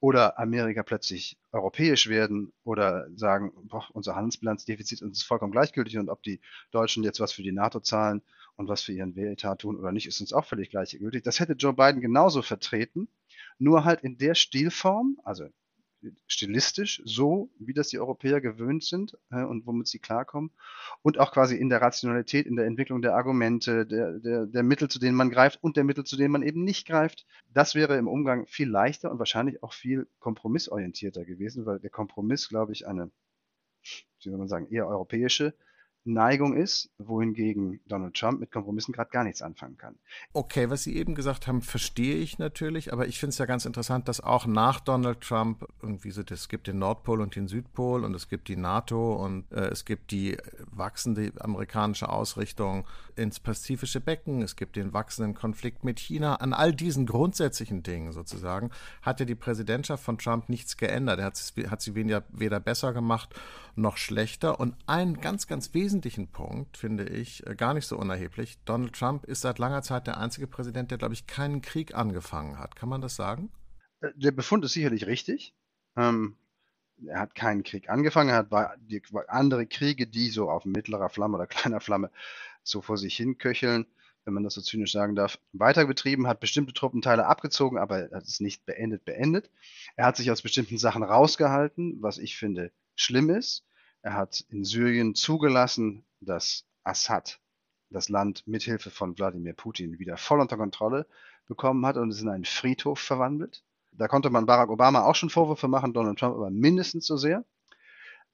Oder 0.00 0.38
Amerika 0.38 0.82
plötzlich 0.82 1.38
europäisch 1.50 2.08
werden 2.08 2.52
oder 2.64 3.08
sagen, 3.16 3.52
boah, 3.64 3.84
unser 3.92 4.14
Handelsbilanzdefizit 4.14 5.02
ist 5.02 5.24
vollkommen 5.24 5.52
gleichgültig 5.52 5.98
und 5.98 6.08
ob 6.08 6.22
die 6.22 6.40
Deutschen 6.70 7.02
jetzt 7.02 7.20
was 7.20 7.32
für 7.32 7.42
die 7.42 7.52
NATO 7.52 7.80
zahlen 7.80 8.22
und 8.56 8.68
was 8.68 8.82
für 8.82 8.92
ihren 8.92 9.16
Wähltat 9.16 9.62
tun 9.62 9.76
oder 9.76 9.92
nicht, 9.92 10.06
ist 10.06 10.20
uns 10.20 10.32
auch 10.32 10.44
völlig 10.44 10.70
gleichgültig. 10.70 11.22
Das 11.22 11.40
hätte 11.40 11.54
Joe 11.54 11.72
Biden 11.72 12.00
genauso 12.00 12.42
vertreten, 12.42 13.08
nur 13.58 13.84
halt 13.84 14.02
in 14.02 14.18
der 14.18 14.34
Stilform, 14.34 15.18
also 15.24 15.48
stilistisch 16.26 17.02
so, 17.04 17.50
wie 17.58 17.74
das 17.74 17.88
die 17.88 17.98
Europäer 17.98 18.40
gewöhnt 18.40 18.84
sind 18.84 19.16
äh, 19.30 19.42
und 19.42 19.66
womit 19.66 19.88
sie 19.88 19.98
klarkommen. 19.98 20.50
Und 21.02 21.18
auch 21.18 21.32
quasi 21.32 21.56
in 21.56 21.68
der 21.68 21.80
Rationalität, 21.80 22.46
in 22.46 22.56
der 22.56 22.66
Entwicklung 22.66 23.02
der 23.02 23.14
Argumente, 23.14 23.86
der, 23.86 24.18
der, 24.18 24.46
der 24.46 24.62
Mittel, 24.62 24.88
zu 24.88 24.98
denen 24.98 25.16
man 25.16 25.30
greift 25.30 25.62
und 25.62 25.76
der 25.76 25.84
Mittel, 25.84 26.04
zu 26.04 26.16
denen 26.16 26.32
man 26.32 26.42
eben 26.42 26.64
nicht 26.64 26.86
greift. 26.86 27.26
Das 27.52 27.74
wäre 27.74 27.96
im 27.96 28.08
Umgang 28.08 28.46
viel 28.46 28.68
leichter 28.68 29.10
und 29.10 29.18
wahrscheinlich 29.18 29.62
auch 29.62 29.72
viel 29.72 30.08
kompromissorientierter 30.18 31.24
gewesen, 31.24 31.66
weil 31.66 31.78
der 31.78 31.90
Kompromiss, 31.90 32.48
glaube 32.48 32.72
ich, 32.72 32.86
eine, 32.86 33.10
wie 33.82 34.30
soll 34.30 34.38
man 34.38 34.48
sagen, 34.48 34.68
eher 34.70 34.86
europäische 34.86 35.54
Neigung 36.04 36.56
ist, 36.56 36.90
wohingegen 36.98 37.80
Donald 37.86 38.14
Trump 38.14 38.40
mit 38.40 38.50
Kompromissen 38.50 38.92
gerade 38.92 39.10
gar 39.10 39.22
nichts 39.24 39.40
anfangen 39.40 39.76
kann. 39.76 39.94
Okay, 40.32 40.68
was 40.68 40.82
Sie 40.82 40.96
eben 40.96 41.14
gesagt 41.14 41.46
haben, 41.46 41.62
verstehe 41.62 42.16
ich 42.16 42.38
natürlich, 42.38 42.92
aber 42.92 43.06
ich 43.06 43.20
finde 43.20 43.30
es 43.30 43.38
ja 43.38 43.46
ganz 43.46 43.64
interessant, 43.64 44.08
dass 44.08 44.20
auch 44.20 44.46
nach 44.46 44.80
Donald 44.80 45.20
Trump 45.20 45.66
irgendwie 45.80 46.10
so, 46.10 46.22
es 46.28 46.48
gibt 46.48 46.66
den 46.66 46.78
Nordpol 46.78 47.20
und 47.20 47.36
den 47.36 47.46
Südpol 47.46 48.04
und 48.04 48.14
es 48.14 48.28
gibt 48.28 48.48
die 48.48 48.56
NATO 48.56 49.14
und 49.14 49.50
äh, 49.52 49.68
es 49.68 49.84
gibt 49.84 50.10
die 50.10 50.36
wachsende 50.70 51.32
amerikanische 51.38 52.08
Ausrichtung 52.08 52.86
ins 53.14 53.38
pazifische 53.38 54.00
Becken, 54.00 54.42
es 54.42 54.56
gibt 54.56 54.76
den 54.76 54.92
wachsenden 54.92 55.34
Konflikt 55.34 55.84
mit 55.84 56.00
China. 56.00 56.36
An 56.36 56.52
all 56.52 56.74
diesen 56.74 57.06
grundsätzlichen 57.06 57.82
Dingen 57.82 58.12
sozusagen 58.12 58.70
hat 59.02 59.20
ja 59.20 59.26
die 59.26 59.34
Präsidentschaft 59.34 60.02
von 60.02 60.18
Trump 60.18 60.48
nichts 60.48 60.76
geändert. 60.76 61.20
Er 61.20 61.26
hat, 61.26 61.52
hat 61.70 61.80
sie 61.80 61.94
weder, 61.94 62.24
weder 62.30 62.58
besser 62.58 62.92
gemacht 62.92 63.34
noch 63.76 63.96
schlechter. 63.96 64.60
Und 64.60 64.74
einen 64.86 65.20
ganz, 65.20 65.46
ganz 65.46 65.68
wesentlichen 65.92 66.28
Punkt 66.28 66.78
finde 66.78 67.04
ich 67.04 67.46
äh, 67.46 67.54
gar 67.54 67.74
nicht 67.74 67.86
so 67.86 67.98
unerheblich. 67.98 68.56
Donald 68.64 68.94
Trump 68.94 69.26
ist 69.26 69.42
seit 69.42 69.58
langer 69.58 69.82
Zeit 69.82 70.06
der 70.06 70.16
einzige 70.16 70.46
Präsident, 70.46 70.90
der, 70.90 70.96
glaube 70.96 71.12
ich, 71.12 71.26
keinen 71.26 71.60
Krieg 71.60 71.94
angefangen 71.94 72.58
hat. 72.58 72.76
Kann 72.76 72.88
man 72.88 73.02
das 73.02 73.14
sagen? 73.14 73.52
Äh, 74.00 74.08
der 74.16 74.30
Befund 74.30 74.64
ist 74.64 74.72
sicherlich 74.72 75.06
richtig. 75.06 75.54
Ähm, 75.94 76.36
er 77.06 77.20
hat 77.20 77.34
keinen 77.34 77.62
Krieg 77.62 77.90
angefangen, 77.90 78.30
er 78.30 78.36
hat 78.36 78.78
die, 78.80 79.02
andere 79.28 79.66
Kriege, 79.66 80.06
die 80.06 80.30
so 80.30 80.48
auf 80.48 80.64
mittlerer 80.64 81.10
Flamme 81.10 81.34
oder 81.36 81.46
kleiner 81.58 81.80
Flamme 81.80 82.10
so 82.62 82.80
vor 82.80 82.96
sich 82.96 83.14
hin 83.14 83.36
köcheln, 83.36 83.84
wenn 84.24 84.32
man 84.32 84.44
das 84.44 84.54
so 84.54 84.62
zynisch 84.62 84.92
sagen 84.92 85.14
darf, 85.14 85.38
weiter 85.52 85.84
betrieben, 85.84 86.26
hat 86.26 86.40
bestimmte 86.40 86.72
Truppenteile 86.72 87.26
abgezogen, 87.26 87.76
aber 87.76 88.08
er 88.10 88.16
hat 88.16 88.24
es 88.24 88.40
nicht 88.40 88.64
beendet, 88.64 89.04
beendet. 89.04 89.50
Er 89.96 90.06
hat 90.06 90.16
sich 90.16 90.30
aus 90.30 90.40
bestimmten 90.40 90.78
Sachen 90.78 91.02
rausgehalten, 91.02 91.98
was 92.00 92.16
ich 92.16 92.38
finde 92.38 92.72
schlimm 92.94 93.28
ist. 93.28 93.66
Er 94.02 94.14
hat 94.14 94.44
in 94.50 94.64
Syrien 94.64 95.14
zugelassen, 95.14 96.04
dass 96.20 96.64
Assad 96.82 97.40
das 97.90 98.08
Land 98.08 98.46
mithilfe 98.46 98.90
von 98.90 99.16
Wladimir 99.16 99.52
Putin 99.52 99.98
wieder 99.98 100.16
voll 100.16 100.40
unter 100.40 100.56
Kontrolle 100.56 101.06
bekommen 101.46 101.84
hat 101.86 101.96
und 101.96 102.10
es 102.10 102.20
in 102.20 102.28
einen 102.28 102.44
Friedhof 102.44 102.98
verwandelt. 102.98 103.62
Da 103.92 104.08
konnte 104.08 104.30
man 104.30 104.46
Barack 104.46 104.70
Obama 104.70 105.02
auch 105.02 105.14
schon 105.14 105.30
Vorwürfe 105.30 105.68
machen, 105.68 105.92
Donald 105.92 106.18
Trump 106.18 106.34
aber 106.34 106.50
mindestens 106.50 107.06
so 107.06 107.16
sehr. 107.16 107.44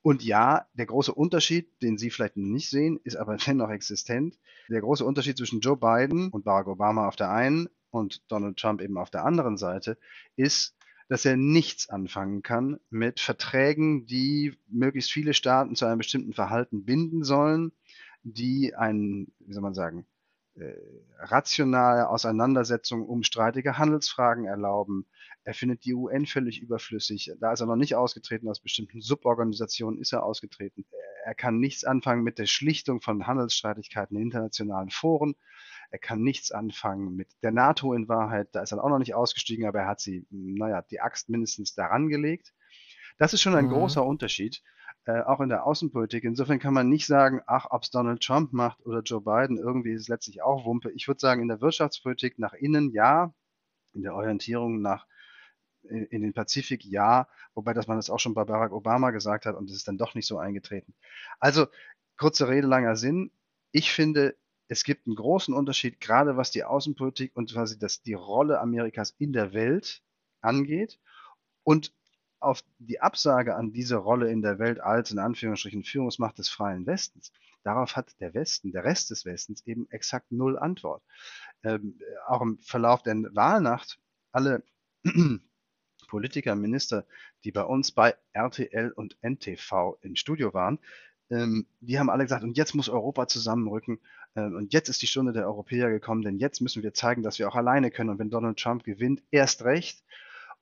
Und 0.01 0.23
ja, 0.23 0.67
der 0.75 0.87
große 0.87 1.13
Unterschied, 1.13 1.71
den 1.83 1.99
Sie 1.99 2.11
vielleicht 2.11 2.37
nicht 2.37 2.71
sehen, 2.71 3.01
ist 3.03 3.17
aber 3.17 3.37
dennoch 3.47 3.71
existent. 3.71 4.39
Der 4.71 4.81
große 4.81 5.05
Unterschied 5.05 5.37
zwischen 5.37 5.61
Joe 5.61 5.77
Biden 5.77 6.31
und 6.31 6.45
Barack 6.45 6.69
Obama 6.69 7.09
auf 7.09 7.17
der 7.17 7.31
einen 7.31 7.69
und 7.91 8.23
Donald 8.31 8.59
Trump 8.59 8.81
eben 8.81 8.97
auf 8.97 9.11
der 9.11 9.25
anderen 9.25 9.57
Seite 9.57 9.99
ist, 10.37 10.78
dass 11.09 11.25
er 11.25 11.37
nichts 11.37 11.89
anfangen 11.89 12.43
kann 12.43 12.79
mit 12.91 13.21
Verträgen, 13.21 14.07
die 14.07 14.55
möglichst 14.69 15.11
viele 15.11 15.35
Staaten 15.35 15.75
zu 15.75 15.87
einem 15.87 15.99
bestimmten 15.99 16.35
Verhalten 16.35 16.85
binden 16.85 17.25
sollen, 17.25 17.73
die 18.23 18.75
ein, 18.75 19.29
wie 19.41 19.53
soll 19.53 19.63
man 19.63 19.75
sagen, 19.75 20.07
äh, 20.57 20.75
rationale 21.19 22.09
Auseinandersetzung 22.09 23.07
um 23.07 23.23
streitige 23.23 23.79
Handelsfragen 23.79 24.45
erlauben. 24.45 25.07
Er 25.45 25.55
findet 25.55 25.85
die 25.85 25.95
UN 25.95 26.27
völlig 26.27 26.61
überflüssig. 26.61 27.33
Da 27.41 27.53
ist 27.53 27.61
er 27.61 27.67
noch 27.67 27.77
nicht 27.77 27.95
ausgetreten, 27.95 28.49
aus 28.49 28.61
bestimmten 28.61 29.01
Suborganisationen 29.01 30.01
ist 30.01 30.13
er 30.13 30.25
ausgetreten. 30.25 30.85
Er 31.29 31.35
kann 31.35 31.59
nichts 31.59 31.85
anfangen 31.85 32.23
mit 32.23 32.39
der 32.39 32.47
Schlichtung 32.47 33.03
von 33.03 33.27
Handelsstreitigkeiten 33.27 34.17
in 34.17 34.23
internationalen 34.23 34.89
Foren. 34.89 35.37
Er 35.91 35.99
kann 35.99 36.23
nichts 36.23 36.53
anfangen 36.53 37.17
mit 37.17 37.29
der 37.43 37.53
NATO 37.53 37.93
in 37.93 38.09
Wahrheit. 38.09 38.49
Da 38.53 38.63
ist 38.63 38.73
er 38.73 38.83
auch 38.83 38.89
noch 38.89 38.99
nicht 38.99 39.15
ausgestiegen, 39.15 39.67
aber 39.67 39.81
er 39.81 39.89
hat 39.89 40.01
sie, 40.01 40.27
naja, 40.31 40.81
die 40.81 41.03
Axt 41.03 41.29
mindestens 41.29 41.75
daran 41.75 42.09
gelegt. 42.09 42.55
Das 43.19 43.35
ist 43.35 43.43
schon 43.43 43.55
ein 43.55 43.67
mhm. 43.67 43.73
großer 43.73 44.03
Unterschied, 44.07 44.63
äh, 45.05 45.21
auch 45.21 45.41
in 45.41 45.51
der 45.51 45.67
Außenpolitik. 45.67 46.25
Insofern 46.25 46.61
kann 46.61 46.73
man 46.73 46.89
nicht 46.89 47.05
sagen, 47.05 47.43
ach, 47.47 47.67
ob 47.69 47.83
es 47.83 47.91
Donald 47.91 48.23
Trump 48.23 48.55
macht 48.55 48.81
oder 48.87 49.03
Joe 49.03 49.21
Biden, 49.21 49.59
irgendwie 49.59 49.93
ist 49.93 50.03
es 50.03 50.09
letztlich 50.09 50.41
auch 50.41 50.65
Wumpe. 50.65 50.91
Ich 50.93 51.09
würde 51.09 51.21
sagen, 51.21 51.43
in 51.43 51.49
der 51.49 51.61
Wirtschaftspolitik 51.61 52.39
nach 52.39 52.55
innen 52.55 52.91
ja, 52.93 53.35
in 53.93 54.01
der 54.01 54.15
Orientierung 54.15 54.81
nach 54.81 55.07
in, 55.89 56.23
den 56.23 56.33
Pazifik 56.33 56.85
ja, 56.85 57.29
wobei 57.55 57.75
dass 57.75 57.87
man 57.87 57.97
das 57.97 58.11
auch 58.11 58.21
schon 58.21 58.35
bei 58.35 58.45
Barack 58.45 58.73
Obama 58.73 59.11
gesagt 59.11 59.47
hat 59.47 59.57
und 59.57 59.71
es 59.71 59.77
ist 59.77 59.89
dann 59.89 59.99
doch 59.99 60.15
nicht 60.15 60.27
so 60.27 60.39
eingetreten. 60.39 60.95
Also 61.41 61.67
kurze 62.17 62.49
Rede, 62.49 62.67
langer 62.67 62.97
Sinn. 62.97 63.31
Ich 63.73 63.93
finde, 63.93 64.37
es 64.69 64.85
gibt 64.85 65.07
einen 65.07 65.17
großen 65.17 65.55
Unterschied, 65.55 66.01
gerade 66.01 66.37
was 66.37 66.51
die 66.51 66.65
Außenpolitik 66.65 67.35
und 67.35 67.53
quasi 67.53 67.79
das, 67.79 68.03
die 68.03 68.15
Rolle 68.15 68.61
Amerikas 68.61 69.15
in 69.19 69.33
der 69.33 69.53
Welt 69.53 70.03
angeht. 70.41 70.99
Und 71.65 71.93
auf 72.41 72.63
die 72.79 73.01
Absage 73.01 73.57
an 73.57 73.73
diese 73.73 73.97
Rolle 73.97 74.31
in 74.31 74.43
der 74.43 74.59
Welt 74.59 74.81
als 74.81 75.11
in 75.11 75.19
Anführungsstrichen 75.19 75.83
Führungsmacht 75.83 76.39
des 76.39 76.49
freien 76.49 76.87
Westens, 76.87 77.33
darauf 77.65 77.97
hat 77.97 78.15
der 78.21 78.35
Westen, 78.35 78.73
der 78.73 78.85
Rest 78.85 79.11
des 79.11 79.25
Westens 79.25 79.67
eben 79.67 79.91
exakt 79.91 80.31
null 80.31 80.59
Antwort. 80.59 81.03
Ähm, 81.65 81.99
auch 82.27 82.43
im 82.43 82.59
Verlauf 82.61 83.03
der 83.03 83.17
Wahlnacht, 83.35 83.99
alle 84.33 84.63
Politiker, 86.09 86.57
Minister, 86.57 87.07
die 87.45 87.53
bei 87.53 87.63
uns 87.63 87.93
bei 87.93 88.17
RTL 88.33 88.91
und 88.91 89.17
NTV 89.23 89.99
im 90.03 90.17
Studio 90.17 90.53
waren, 90.53 90.81
ähm, 91.31 91.67
die 91.81 91.99
haben 91.99 92.11
alle 92.11 92.25
gesagt, 92.25 92.43
und 92.43 92.57
jetzt 92.57 92.75
muss 92.75 92.89
Europa 92.89 93.29
zusammenrücken 93.29 94.01
ähm, 94.35 94.57
und 94.57 94.73
jetzt 94.73 94.89
ist 94.89 95.03
die 95.03 95.07
Stunde 95.07 95.33
der 95.33 95.47
Europäer 95.47 95.91
gekommen, 95.91 96.23
denn 96.23 96.39
jetzt 96.39 96.61
müssen 96.61 96.83
wir 96.83 96.95
zeigen, 96.95 97.23
dass 97.23 97.39
wir 97.39 97.49
auch 97.49 97.57
alleine 97.57 97.91
können. 97.91 98.11
Und 98.11 98.19
wenn 98.19 98.31
Donald 98.31 98.59
Trump 98.59 98.85
gewinnt, 98.85 99.23
erst 99.31 99.65
recht. 99.65 100.03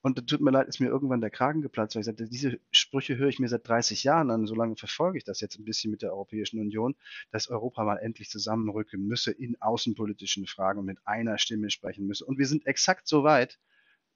Und 0.03 0.29
tut 0.29 0.41
mir 0.41 0.53
leid, 0.53 0.69
ist 0.69 0.79
mir 0.79 0.87
irgendwann 0.87 1.21
der 1.21 1.31
Kragen 1.31 1.63
geplatzt, 1.63 1.97
weil 1.97 2.01
ich 2.01 2.07
sagte, 2.07 2.29
diese 2.29 2.61
Sprüche 2.71 3.17
höre 3.17 3.29
ich 3.29 3.41
mir 3.41 3.49
seit 3.49 3.67
30 3.67 4.05
Jahren 4.05 4.31
an. 4.31 4.47
So 4.47 4.55
lange 4.55 4.77
verfolge 4.77 5.19
ich 5.19 5.25
das 5.25 5.41
jetzt 5.41 5.59
ein 5.59 5.65
bisschen 5.65 5.91
mit 5.91 6.03
der 6.03 6.13
Europäischen 6.13 6.61
Union, 6.61 6.95
dass 7.33 7.49
Europa 7.49 7.83
mal 7.83 7.97
endlich 7.97 8.31
zusammenrücken 8.31 9.05
müsse 9.05 9.33
in 9.33 9.61
außenpolitischen 9.61 10.47
Fragen 10.47 10.81
und 10.81 10.87
mit 10.87 10.99
einer 11.07 11.39
Stimme 11.39 11.71
sprechen 11.71 12.07
müsse. 12.07 12.25
Und 12.25 12.39
wir 12.39 12.47
sind 12.47 12.67
exakt 12.67 13.09
so 13.09 13.25
weit, 13.25 13.59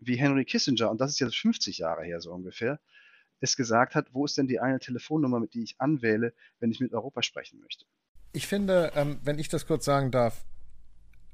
wie 0.01 0.17
Henry 0.17 0.45
Kissinger, 0.45 0.91
und 0.91 1.01
das 1.01 1.13
ist 1.13 1.21
jetzt 1.21 1.37
50 1.37 1.79
Jahre 1.79 2.05
her 2.05 2.21
so 2.21 2.33
ungefähr, 2.33 2.81
es 3.41 3.57
gesagt 3.57 3.95
hat, 3.95 4.13
wo 4.13 4.25
ist 4.25 4.37
denn 4.37 4.49
die 4.49 4.61
eine 4.61 4.79
Telefonnummer, 4.79 5.41
mit 5.41 5.55
die 5.55 5.63
ich 5.63 5.81
anwähle, 5.81 6.35
wenn 6.59 6.71
ich 6.71 6.81
mit 6.81 6.93
Europa 6.93 7.23
sprechen 7.23 7.61
möchte? 7.61 7.87
Ich 8.33 8.47
finde, 8.47 8.93
ähm, 8.95 9.19
wenn 9.23 9.39
ich 9.39 9.49
das 9.49 9.67
kurz 9.67 9.85
sagen 9.85 10.11
darf, 10.11 10.45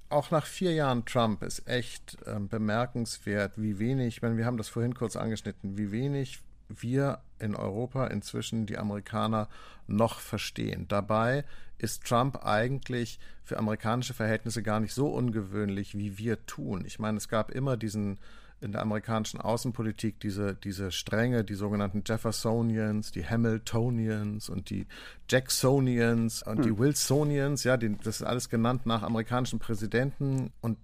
auch 0.08 0.30
nach 0.30 0.46
vier 0.46 0.72
Jahren 0.72 1.04
Trump 1.04 1.42
ist 1.42 1.66
echt 1.66 2.16
ähm, 2.26 2.48
bemerkenswert, 2.48 3.60
wie 3.60 3.78
wenig, 3.78 4.22
meine, 4.22 4.36
wir 4.36 4.46
haben 4.46 4.56
das 4.56 4.68
vorhin 4.68 4.94
kurz 4.94 5.16
angeschnitten, 5.16 5.76
wie 5.76 5.90
wenig 5.90 6.40
wir 6.68 7.20
in 7.38 7.54
Europa 7.54 8.06
inzwischen 8.06 8.66
die 8.66 8.78
Amerikaner 8.78 9.48
noch 9.86 10.20
verstehen. 10.20 10.86
Dabei 10.88 11.44
ist 11.78 12.04
Trump 12.04 12.44
eigentlich 12.44 13.18
für 13.44 13.58
amerikanische 13.58 14.14
Verhältnisse 14.14 14.62
gar 14.62 14.80
nicht 14.80 14.94
so 14.94 15.08
ungewöhnlich, 15.08 15.96
wie 15.96 16.18
wir 16.18 16.44
tun. 16.46 16.84
Ich 16.86 16.98
meine, 16.98 17.18
es 17.18 17.28
gab 17.28 17.50
immer 17.50 17.76
diesen 17.76 18.18
in 18.60 18.72
der 18.72 18.82
amerikanischen 18.82 19.40
Außenpolitik 19.40 20.18
diese, 20.20 20.54
diese 20.54 20.90
Stränge, 20.90 21.44
die 21.44 21.54
sogenannten 21.54 22.02
Jeffersonians, 22.06 23.12
die 23.12 23.26
Hamiltonians 23.26 24.48
und 24.48 24.70
die 24.70 24.86
Jacksonians 25.28 26.42
und 26.42 26.58
hm. 26.58 26.62
die 26.64 26.78
Wilsonians, 26.78 27.64
ja, 27.64 27.76
die, 27.76 27.96
das 27.96 28.20
ist 28.20 28.22
alles 28.22 28.48
genannt 28.48 28.86
nach 28.86 29.02
amerikanischen 29.02 29.58
Präsidenten 29.58 30.52
und 30.60 30.78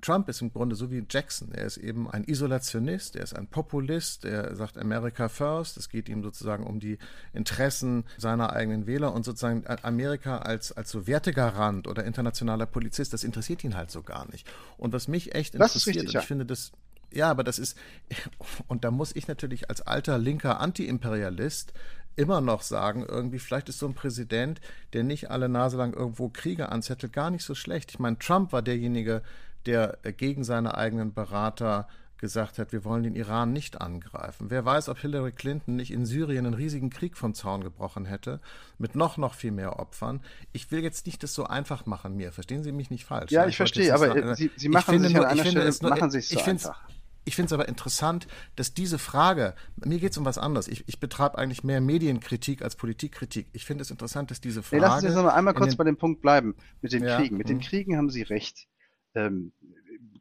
Trump 0.00 0.28
ist 0.28 0.40
im 0.40 0.52
Grunde 0.52 0.76
so 0.76 0.90
wie 0.90 1.04
Jackson. 1.08 1.52
Er 1.52 1.64
ist 1.64 1.76
eben 1.76 2.10
ein 2.10 2.24
Isolationist, 2.24 3.16
er 3.16 3.22
ist 3.22 3.36
ein 3.36 3.46
Populist, 3.46 4.24
er 4.24 4.54
sagt 4.56 4.78
America 4.78 5.28
first. 5.28 5.76
Es 5.76 5.88
geht 5.88 6.08
ihm 6.08 6.22
sozusagen 6.22 6.66
um 6.66 6.80
die 6.80 6.98
Interessen 7.32 8.04
seiner 8.16 8.52
eigenen 8.52 8.86
Wähler 8.86 9.12
und 9.12 9.24
sozusagen 9.24 9.64
Amerika 9.82 10.38
als, 10.38 10.72
als 10.72 10.90
so 10.90 11.06
Wertegarant 11.06 11.86
oder 11.86 12.04
internationaler 12.04 12.66
Polizist, 12.66 13.12
das 13.12 13.24
interessiert 13.24 13.64
ihn 13.64 13.76
halt 13.76 13.90
so 13.90 14.02
gar 14.02 14.30
nicht. 14.30 14.46
Und 14.78 14.92
was 14.92 15.08
mich 15.08 15.34
echt 15.34 15.54
interessiert, 15.54 15.96
richtig, 15.96 16.12
ja. 16.12 16.20
ich 16.20 16.26
finde 16.26 16.46
das, 16.46 16.72
ja, 17.12 17.30
aber 17.30 17.44
das 17.44 17.58
ist, 17.58 17.76
und 18.68 18.84
da 18.84 18.90
muss 18.90 19.14
ich 19.14 19.28
natürlich 19.28 19.68
als 19.68 19.82
alter 19.82 20.18
linker 20.18 20.60
Anti-Imperialist 20.60 21.72
immer 22.16 22.40
noch 22.40 22.62
sagen, 22.62 23.04
irgendwie, 23.08 23.38
vielleicht 23.38 23.68
ist 23.68 23.78
so 23.78 23.86
ein 23.86 23.94
Präsident, 23.94 24.60
der 24.92 25.04
nicht 25.04 25.30
alle 25.30 25.48
Nase 25.48 25.76
lang 25.76 25.94
irgendwo 25.94 26.28
Kriege 26.28 26.70
anzettelt, 26.70 27.12
gar 27.12 27.30
nicht 27.30 27.44
so 27.44 27.54
schlecht. 27.54 27.90
Ich 27.92 27.98
meine, 27.98 28.18
Trump 28.18 28.52
war 28.52 28.62
derjenige, 28.62 29.22
der 29.66 29.98
gegen 30.16 30.44
seine 30.44 30.76
eigenen 30.76 31.12
Berater 31.14 31.88
gesagt 32.20 32.58
hat, 32.58 32.72
wir 32.72 32.84
wollen 32.84 33.02
den 33.02 33.16
Iran 33.16 33.52
nicht 33.52 33.80
angreifen. 33.80 34.50
Wer 34.50 34.64
weiß, 34.64 34.90
ob 34.90 34.98
Hillary 34.98 35.32
Clinton 35.32 35.76
nicht 35.76 35.90
in 35.90 36.04
Syrien 36.04 36.46
einen 36.46 36.54
riesigen 36.54 36.90
Krieg 36.90 37.16
vom 37.16 37.34
Zaun 37.34 37.64
gebrochen 37.64 38.04
hätte, 38.04 38.40
mit 38.78 38.94
noch, 38.94 39.16
noch 39.16 39.34
viel 39.34 39.52
mehr 39.52 39.80
Opfern. 39.80 40.20
Ich 40.52 40.70
will 40.70 40.82
jetzt 40.82 41.06
nicht 41.06 41.22
das 41.22 41.34
so 41.34 41.44
einfach 41.44 41.86
machen, 41.86 42.16
mir. 42.16 42.30
Verstehen 42.30 42.62
Sie 42.62 42.72
mich 42.72 42.90
nicht 42.90 43.06
falsch. 43.06 43.32
Ja, 43.32 43.44
ich, 43.44 43.50
ich 43.50 43.56
verstehe, 43.56 43.94
aber 43.94 44.08
sagen, 44.08 44.34
Sie, 44.34 44.50
Sie 44.54 44.68
machen 44.68 45.00
sich 45.00 45.14
nur, 45.14 45.26
an 45.26 45.38
einer 45.38 45.44
Stelle, 45.48 45.72
nur, 45.80 45.90
machen 45.90 46.10
sich 46.10 46.28
so 46.28 46.38
ich 46.38 46.46
einfach. 46.46 46.82
Ich 47.24 47.36
finde 47.36 47.46
es 47.46 47.52
aber 47.52 47.68
interessant, 47.68 48.26
dass 48.56 48.74
diese 48.74 48.98
Frage, 48.98 49.54
mir 49.76 49.98
geht 49.98 50.12
es 50.12 50.18
um 50.18 50.24
was 50.24 50.38
anderes. 50.38 50.68
Ich, 50.68 50.88
ich 50.88 51.00
betreibe 51.00 51.38
eigentlich 51.38 51.62
mehr 51.62 51.80
Medienkritik 51.80 52.62
als 52.62 52.76
Politikkritik. 52.76 53.48
Ich 53.52 53.64
finde 53.64 53.82
es 53.82 53.90
interessant, 53.90 54.30
dass 54.30 54.40
diese 54.40 54.62
Frage. 54.62 54.82
Nee, 54.82 54.88
lassen 54.88 55.00
Sie 55.02 55.06
uns 55.08 55.16
noch 55.16 55.26
einmal 55.26 55.54
kurz 55.54 55.76
bei 55.76 55.84
dem 55.84 55.96
Punkt 55.96 56.22
bleiben, 56.22 56.54
mit 56.80 56.92
den 56.92 57.04
ja, 57.04 57.16
Kriegen. 57.16 57.36
Mit 57.36 57.48
den 57.48 57.60
hm. 57.60 57.66
Kriegen 57.66 57.96
haben 57.96 58.10
Sie 58.10 58.22
recht 58.22 58.66
ähm, 59.14 59.52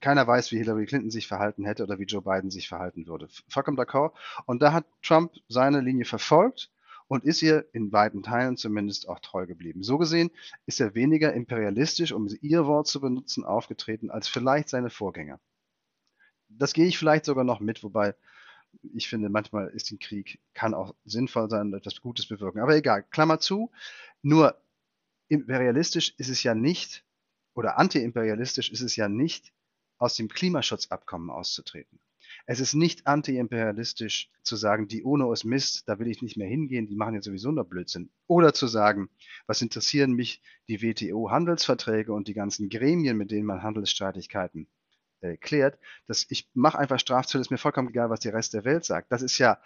keiner 0.02 0.26
weiß, 0.26 0.52
wie 0.52 0.58
Hillary 0.58 0.86
Clinton 0.86 1.12
sich 1.12 1.28
verhalten 1.28 1.66
hätte 1.66 1.84
oder 1.84 2.00
wie 2.00 2.06
Joe 2.06 2.22
Biden 2.22 2.52
sich 2.52 2.68
verhalten 2.68 3.08
würde. 3.08 3.28
Vollkommen 3.48 3.78
d'accord. 3.78 4.14
Und 4.46 4.62
da 4.62 4.74
hat 4.74 4.86
Trump 5.02 5.34
seine 5.48 5.82
Linie 5.82 6.06
verfolgt 6.06 6.72
und 7.08 7.24
ist 7.24 7.42
ihr 7.42 7.66
in 7.74 7.92
weiten 7.92 8.24
Teilen 8.24 8.56
zumindest 8.56 9.10
auch 9.10 9.20
treu 9.20 9.46
geblieben. 9.46 9.84
So 9.84 9.98
gesehen 9.98 10.32
ist 10.66 10.80
er 10.80 10.96
weniger 10.96 11.34
imperialistisch, 11.34 12.12
um 12.12 12.30
ihr 12.42 12.66
Wort 12.66 12.88
zu 12.88 13.02
benutzen, 13.02 13.44
aufgetreten 13.44 14.12
als 14.12 14.28
vielleicht 14.28 14.70
seine 14.70 14.90
Vorgänger. 14.90 15.40
Das 16.48 16.74
gehe 16.74 16.86
ich 16.86 16.98
vielleicht 16.98 17.26
sogar 17.26 17.44
noch 17.44 17.60
mit, 17.60 17.84
wobei 17.84 18.16
ich 18.94 19.10
finde, 19.10 19.30
manchmal 19.30 19.70
ist 19.70 19.92
ein 19.92 20.00
Krieg, 20.00 20.40
kann 20.54 20.74
auch 20.74 20.94
sinnvoll 21.04 21.50
sein 21.50 21.68
und 21.68 21.74
etwas 21.74 22.02
Gutes 22.02 22.28
bewirken. 22.28 22.60
Aber 22.60 22.76
egal, 22.76 23.04
Klammer 23.04 23.40
zu. 23.40 23.72
Nur 24.22 24.56
imperialistisch 25.28 26.14
ist 26.18 26.30
es 26.30 26.44
ja 26.44 26.54
nicht, 26.54 27.04
oder 27.60 27.78
antiimperialistisch 27.78 28.72
ist 28.72 28.80
es 28.80 28.96
ja 28.96 29.10
nicht, 29.10 29.52
aus 29.98 30.16
dem 30.16 30.30
Klimaschutzabkommen 30.30 31.30
auszutreten. 31.30 32.00
Es 32.46 32.62
ist 32.62 32.74
nicht 32.74 33.06
antiimperialistisch 33.06 34.30
zu 34.44 34.56
sagen, 34.56 34.88
die 34.88 35.04
UNO 35.04 35.34
ist 35.34 35.44
Mist, 35.44 35.84
da 35.90 36.00
will 36.00 36.08
ich 36.08 36.22
nicht 36.22 36.38
mehr 36.38 36.48
hingehen, 36.48 36.88
die 36.88 36.96
machen 36.96 37.16
ja 37.16 37.22
sowieso 37.22 37.52
nur 37.52 37.66
Blödsinn. 37.66 38.12
Oder 38.28 38.54
zu 38.54 38.68
sagen, 38.68 39.10
was 39.46 39.62
interessieren 39.62 40.14
mich 40.14 40.42
die 40.70 40.82
WTO-Handelsverträge 40.82 42.14
und 42.14 42.30
die 42.30 42.34
ganzen 42.34 42.70
Gremien, 42.70 43.18
mit 43.18 43.30
denen 43.30 43.46
man 43.46 43.62
Handelsstreitigkeiten 43.62 44.70
äh, 45.20 45.36
klärt. 45.36 45.78
Das, 46.08 46.28
ich 46.30 46.50
mache 46.54 46.80
einfach 46.80 46.98
Strafzölle, 47.02 47.42
ist 47.42 47.52
mir 47.52 47.58
vollkommen 47.58 47.90
egal, 47.90 48.10
was 48.10 48.22
der 48.22 48.34
Rest 48.34 48.54
der 48.54 48.64
Welt 48.64 48.86
sagt. 48.86 49.12
Das 49.12 49.22
ist 49.22 49.38
ja 49.38 49.60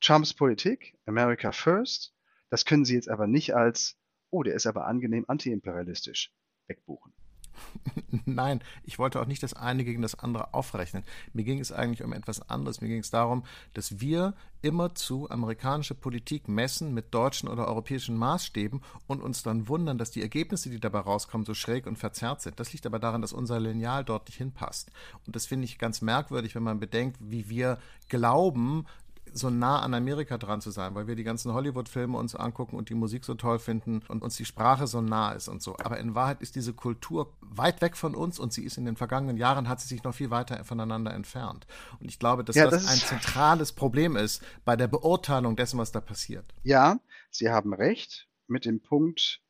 Trumps 0.00 0.32
Politik, 0.32 0.96
America 1.06 1.50
First. 1.50 2.14
Das 2.50 2.64
können 2.64 2.84
Sie 2.84 2.94
jetzt 2.94 3.08
aber 3.08 3.26
nicht 3.26 3.52
als, 3.52 3.98
oh, 4.30 4.44
der 4.44 4.54
ist 4.54 4.68
aber 4.68 4.86
angenehm 4.86 5.24
antiimperialistisch 5.26 6.32
wegbuchen. 6.68 7.12
Nein, 8.24 8.60
ich 8.84 8.98
wollte 8.98 9.20
auch 9.20 9.26
nicht 9.26 9.42
das 9.42 9.54
eine 9.54 9.84
gegen 9.84 10.02
das 10.02 10.18
andere 10.18 10.54
aufrechnen. 10.54 11.04
Mir 11.32 11.44
ging 11.44 11.60
es 11.60 11.72
eigentlich 11.72 12.02
um 12.02 12.12
etwas 12.12 12.48
anderes. 12.48 12.80
Mir 12.80 12.88
ging 12.88 13.00
es 13.00 13.10
darum, 13.10 13.44
dass 13.74 14.00
wir 14.00 14.34
immerzu 14.62 15.28
amerikanische 15.28 15.94
Politik 15.94 16.48
messen 16.48 16.94
mit 16.94 17.12
deutschen 17.12 17.48
oder 17.48 17.66
europäischen 17.66 18.16
Maßstäben 18.16 18.80
und 19.08 19.20
uns 19.20 19.42
dann 19.42 19.68
wundern, 19.68 19.98
dass 19.98 20.12
die 20.12 20.22
Ergebnisse, 20.22 20.70
die 20.70 20.78
dabei 20.78 21.00
rauskommen, 21.00 21.44
so 21.44 21.54
schräg 21.54 21.86
und 21.86 21.98
verzerrt 21.98 22.40
sind. 22.40 22.60
Das 22.60 22.72
liegt 22.72 22.86
aber 22.86 23.00
daran, 23.00 23.22
dass 23.22 23.32
unser 23.32 23.58
Lineal 23.58 24.04
dort 24.04 24.28
nicht 24.28 24.38
hinpasst. 24.38 24.90
Und 25.26 25.34
das 25.34 25.46
finde 25.46 25.64
ich 25.64 25.78
ganz 25.78 26.00
merkwürdig, 26.00 26.54
wenn 26.54 26.62
man 26.62 26.78
bedenkt, 26.78 27.18
wie 27.20 27.48
wir 27.48 27.78
glauben, 28.08 28.86
so 29.34 29.50
nah 29.50 29.80
an 29.80 29.94
Amerika 29.94 30.38
dran 30.38 30.60
zu 30.60 30.70
sein, 30.70 30.94
weil 30.94 31.06
wir 31.06 31.16
die 31.16 31.24
ganzen 31.24 31.52
Hollywood-Filme 31.52 32.16
uns 32.16 32.34
angucken 32.34 32.76
und 32.76 32.88
die 32.88 32.94
Musik 32.94 33.24
so 33.24 33.34
toll 33.34 33.58
finden 33.58 34.02
und 34.08 34.22
uns 34.22 34.36
die 34.36 34.44
Sprache 34.44 34.86
so 34.86 35.00
nah 35.00 35.32
ist 35.32 35.48
und 35.48 35.62
so. 35.62 35.76
Aber 35.78 35.98
in 35.98 36.14
Wahrheit 36.14 36.40
ist 36.40 36.54
diese 36.54 36.72
Kultur 36.72 37.32
weit 37.40 37.80
weg 37.82 37.96
von 37.96 38.14
uns 38.14 38.38
und 38.38 38.52
sie 38.52 38.64
ist 38.64 38.78
in 38.78 38.84
den 38.84 38.96
vergangenen 38.96 39.36
Jahren, 39.36 39.68
hat 39.68 39.80
sie 39.80 39.88
sich 39.88 40.04
noch 40.04 40.14
viel 40.14 40.30
weiter 40.30 40.64
voneinander 40.64 41.12
entfernt. 41.12 41.66
Und 42.00 42.08
ich 42.08 42.18
glaube, 42.18 42.44
dass 42.44 42.56
ja, 42.56 42.64
das, 42.64 42.84
das 42.84 42.92
ein 42.92 42.98
zentrales 42.98 43.72
Problem 43.72 44.16
ist 44.16 44.42
bei 44.64 44.76
der 44.76 44.88
Beurteilung 44.88 45.56
dessen, 45.56 45.78
was 45.78 45.92
da 45.92 46.00
passiert. 46.00 46.54
Ja, 46.62 46.98
Sie 47.30 47.50
haben 47.50 47.72
recht 47.72 48.28
mit 48.46 48.66
dem 48.66 48.80
Punkt, 48.80 49.40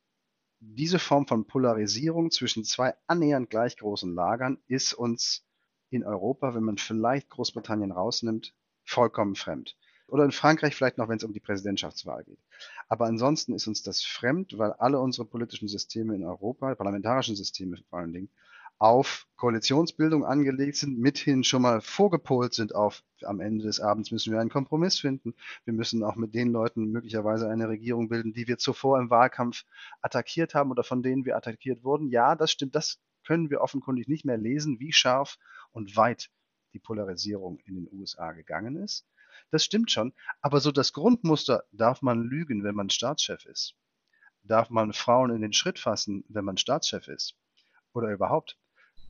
diese 0.61 1.01
Form 1.01 1.27
von 1.27 1.47
Polarisierung 1.47 2.31
zwischen 2.31 2.65
zwei 2.65 2.95
annähernd 3.09 3.51
gleich 3.51 3.77
großen 3.77 4.15
Lagern 4.15 4.59
ist 4.69 4.95
uns 4.95 5.45
in 5.91 6.05
Europa, 6.05 6.55
wenn 6.55 6.63
man 6.63 6.79
vielleicht 6.79 7.29
Großbritannien 7.29 7.91
rausnimmt, 7.91 8.55
vollkommen 8.85 9.35
fremd. 9.35 9.77
Oder 10.09 10.25
in 10.25 10.33
Frankreich 10.33 10.75
vielleicht 10.75 10.99
noch, 10.99 11.09
wenn 11.09 11.17
es 11.17 11.25
um 11.25 11.33
die 11.33 11.41
Präsidentschaftswahl 11.41 12.25
geht. 12.25 12.39
Aber 12.89 13.07
ansonsten 13.07 13.55
ist 13.55 13.67
uns 13.67 13.83
das 13.83 14.03
fremd, 14.03 14.59
weil 14.59 14.73
alle 14.75 15.01
unsere 15.01 15.27
politischen 15.27 15.69
Systeme 15.69 16.15
in 16.15 16.25
Europa, 16.25 16.75
parlamentarischen 16.75 17.35
Systeme 17.35 17.79
vor 17.89 18.01
allen 18.01 18.13
Dingen, 18.13 18.29
auf 18.83 19.29
Koalitionsbildung 19.37 20.25
angelegt 20.25 20.77
sind, 20.77 20.99
mithin 20.99 21.45
schon 21.45 21.63
mal 21.63 21.81
vorgepolt 21.81 22.53
sind 22.53 22.75
auf, 22.75 23.05
am 23.23 23.39
Ende 23.39 23.65
des 23.65 23.79
Abends 23.79 24.11
müssen 24.11 24.33
wir 24.33 24.41
einen 24.41 24.51
Kompromiss 24.51 24.99
finden. 24.99 25.35
Wir 25.65 25.73
müssen 25.73 26.03
auch 26.03 26.17
mit 26.17 26.35
den 26.35 26.51
Leuten 26.51 26.91
möglicherweise 26.91 27.49
eine 27.49 27.69
Regierung 27.69 28.09
bilden, 28.09 28.33
die 28.33 28.49
wir 28.49 28.59
zuvor 28.59 28.99
im 28.99 29.09
Wahlkampf 29.09 29.65
attackiert 30.01 30.55
haben 30.55 30.73
oder 30.73 30.83
von 30.83 31.03
denen 31.03 31.25
wir 31.25 31.37
attackiert 31.37 31.85
wurden. 31.85 32.09
Ja, 32.09 32.35
das 32.35 32.51
stimmt, 32.51 32.75
das 32.75 32.99
können 33.25 33.51
wir 33.51 33.61
offenkundig 33.61 34.09
nicht 34.09 34.25
mehr 34.25 34.37
lesen, 34.37 34.81
wie 34.81 34.93
scharf 34.93 35.39
und 35.71 35.97
weit 35.97 36.29
die 36.73 36.79
Polarisierung 36.79 37.59
in 37.67 37.75
den 37.75 37.89
USA 37.93 38.33
gegangen 38.33 38.77
ist. 38.77 39.07
Das 39.51 39.65
stimmt 39.65 39.91
schon, 39.91 40.13
aber 40.41 40.61
so 40.61 40.73
das 40.73 40.93
Grundmuster, 40.93 41.65
darf 41.73 42.03
man 42.03 42.23
lügen, 42.23 42.65
wenn 42.65 42.75
man 42.75 42.91
Staatschef 42.91 43.45
ist? 43.47 43.75
Darf 44.43 44.71
man 44.71 44.93
Frauen 44.93 45.31
in 45.31 45.43
den 45.43 45.53
Schritt 45.53 45.79
fassen, 45.79 46.25
wenn 46.29 46.45
man 46.45 46.57
Staatschef 46.57 47.09
ist? 47.09 47.37
Oder 47.93 48.13
überhaupt? 48.13 48.59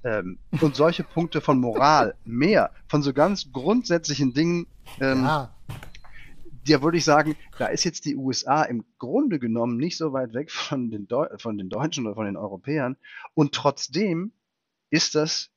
Ähm, 0.05 0.39
und 0.61 0.75
solche 0.75 1.05
Punkte 1.05 1.41
von 1.41 1.59
Moral, 1.61 2.17
mehr, 2.25 2.73
von 2.89 3.03
so 3.03 3.13
ganz 3.13 3.53
grundsätzlichen 3.53 4.35
Dingen, 4.35 4.67
ähm, 5.01 5.23
ja. 5.23 5.55
da 6.67 6.83
würde 6.83 6.99
ich 6.99 7.05
sagen, 7.05 7.37
da 7.59 7.67
ist 7.67 7.85
jetzt 7.85 8.05
die 8.05 8.17
USA 8.17 8.63
im 8.65 8.85
Grunde 8.99 9.39
genommen 9.39 9.77
nicht 9.77 9.97
so 9.97 10.13
weit 10.13 10.35
weg 10.35 10.51
von 10.51 10.91
den, 10.91 11.07
Deu 11.07 11.29
von 11.39 11.57
den 11.57 11.69
Deutschen 11.69 12.07
oder 12.07 12.17
von 12.17 12.27
den 12.27 12.37
Europäern. 12.37 12.97
Und 13.35 13.55
trotzdem 13.55 14.33
ist 14.91 15.15
das 15.15 15.52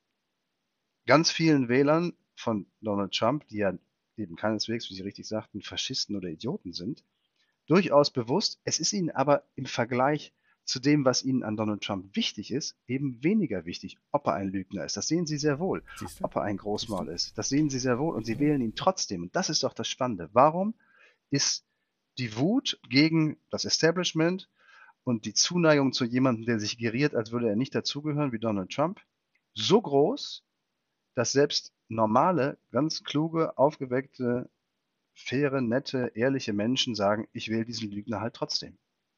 ganz 1.06 1.30
vielen 1.30 1.68
Wählern 1.68 2.12
von 2.34 2.66
Donald 2.80 3.12
Trump, 3.12 3.46
die 3.48 3.58
ja 3.58 3.72
eben 4.16 4.36
keineswegs, 4.36 4.90
wie 4.90 4.94
Sie 4.94 5.02
richtig 5.02 5.26
sagten, 5.26 5.62
Faschisten 5.62 6.16
oder 6.16 6.28
Idioten 6.28 6.72
sind, 6.72 7.04
durchaus 7.66 8.10
bewusst. 8.10 8.60
Es 8.64 8.78
ist 8.78 8.92
ihnen 8.92 9.10
aber 9.10 9.44
im 9.54 9.66
Vergleich 9.66 10.32
zu 10.64 10.80
dem, 10.80 11.04
was 11.04 11.22
ihnen 11.22 11.44
an 11.44 11.56
Donald 11.56 11.82
Trump 11.82 12.16
wichtig 12.16 12.50
ist, 12.50 12.76
eben 12.88 13.22
weniger 13.22 13.64
wichtig, 13.64 13.98
ob 14.10 14.26
er 14.26 14.34
ein 14.34 14.48
Lügner 14.48 14.84
ist. 14.84 14.96
Das 14.96 15.06
sehen 15.06 15.26
sie 15.26 15.38
sehr 15.38 15.60
wohl. 15.60 15.84
Ob 16.22 16.34
er 16.34 16.42
ein 16.42 16.56
Großmaul 16.56 17.08
ist. 17.08 17.38
Das 17.38 17.48
sehen 17.48 17.70
sie 17.70 17.78
sehr 17.78 18.00
wohl. 18.00 18.16
Und 18.16 18.26
sie 18.26 18.40
wählen 18.40 18.60
ihn 18.60 18.74
trotzdem. 18.74 19.22
Und 19.22 19.36
das 19.36 19.48
ist 19.48 19.62
doch 19.62 19.74
das 19.74 19.88
Spannende. 19.88 20.28
Warum 20.32 20.74
ist 21.30 21.64
die 22.18 22.36
Wut 22.36 22.80
gegen 22.88 23.36
das 23.50 23.64
Establishment 23.64 24.48
und 25.04 25.24
die 25.24 25.34
Zuneigung 25.34 25.92
zu 25.92 26.04
jemandem, 26.04 26.46
der 26.46 26.58
sich 26.58 26.78
geriert, 26.78 27.14
als 27.14 27.30
würde 27.30 27.48
er 27.48 27.56
nicht 27.56 27.74
dazugehören, 27.74 28.32
wie 28.32 28.40
Donald 28.40 28.70
Trump, 28.70 29.00
so 29.54 29.80
groß, 29.80 30.42
dass 31.16 31.32
selbst 31.32 31.72
normale, 31.88 32.58
ganz 32.70 33.02
kluge, 33.02 33.58
aufgeweckte, 33.58 34.48
faire, 35.14 35.60
nette, 35.60 36.12
ehrliche 36.14 36.52
Menschen 36.52 36.94
sagen, 36.94 37.26
ich 37.32 37.48
wähle 37.48 37.64
diesen 37.64 37.90
Lügner 37.90 38.20
halt 38.20 38.34
trotzdem. 38.34 38.76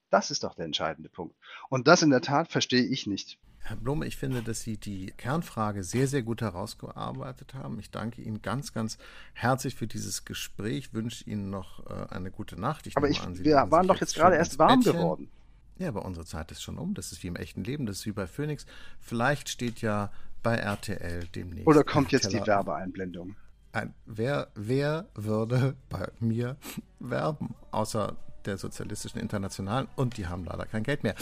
Das 0.09 0.31
ist 0.31 0.45
doch 0.45 0.55
der 0.55 0.65
entscheidende 0.65 1.11
Punkt. 1.11 1.37
Und 1.69 1.87
das 1.89 2.03
in 2.03 2.11
der 2.11 2.23
Tat 2.23 2.51
verstehe 2.51 2.85
ich 2.85 3.07
nicht. 3.07 3.39
Herr 3.59 3.77
Blum, 3.77 4.03
ich 4.03 4.17
finde, 4.17 4.43
dass 4.43 4.63
Sie 4.63 4.79
die 4.79 5.13
Kernfrage 5.17 5.83
sehr, 5.83 6.07
sehr 6.07 6.23
gut 6.23 6.41
herausgearbeitet 6.41 7.53
haben. 7.53 7.79
Ich 7.81 7.91
danke 7.91 8.23
Ihnen 8.23 8.41
ganz, 8.41 8.73
ganz 8.73 8.97
herzlich 9.35 9.75
für 9.75 9.87
dieses 9.87 10.25
Gespräch. 10.25 10.79
Ich 10.79 10.95
wünsche 10.95 11.29
Ihnen 11.29 11.51
noch 11.51 11.85
äh, 11.87 12.07
eine 12.15 12.31
gute 12.31 12.59
Nacht. 12.59 12.87
Ich 12.87 12.97
Aber 12.97 13.11
ich, 13.11 13.21
an, 13.21 13.37
wir 13.37 13.71
waren 13.71 13.89
doch 13.89 14.01
jetzt 14.01 14.15
gerade 14.15 14.37
erst 14.37 14.59
warm 14.59 14.81
Bettchen. 14.81 14.93
geworden. 14.95 15.31
Ja, 15.79 15.89
aber 15.89 16.05
unsere 16.05 16.25
Zeit 16.25 16.51
ist 16.51 16.63
schon 16.63 16.79
um. 16.79 16.95
Das 16.95 17.13
ist 17.13 17.23
wie 17.23 17.29
im 17.29 17.37
echten 17.37 17.63
Leben. 17.63 17.87
Das 17.87 17.99
ist 17.99 18.07
wie 18.07 18.13
bei 18.13 18.27
Phoenix. 18.27 18.67
Vielleicht 19.01 19.49
steht 19.49 19.81
ja 19.81 20.11
bei 20.43 20.57
RTL 20.57 21.25
demnächst. 21.35 21.67
Oder 21.67 21.85
kommt 21.85 22.13
jetzt 22.13 22.31
Teller 22.31 22.43
die 22.43 22.47
Werbeeinblendung? 22.47 23.37
Ein, 23.73 23.95
wer, 24.07 24.49
wer 24.55 25.07
würde 25.15 25.77
bei 25.89 26.09
mir 26.21 26.57
werben, 26.99 27.55
außer 27.71 28.17
der 28.45 28.57
Sozialistischen 28.57 29.21
Internationalen 29.21 29.89
und 29.97 30.17
die 30.17 30.27
haben 30.27 30.45
leider 30.45 30.65
kein 30.65 30.83
Geld 30.83 31.03
mehr. 31.03 31.15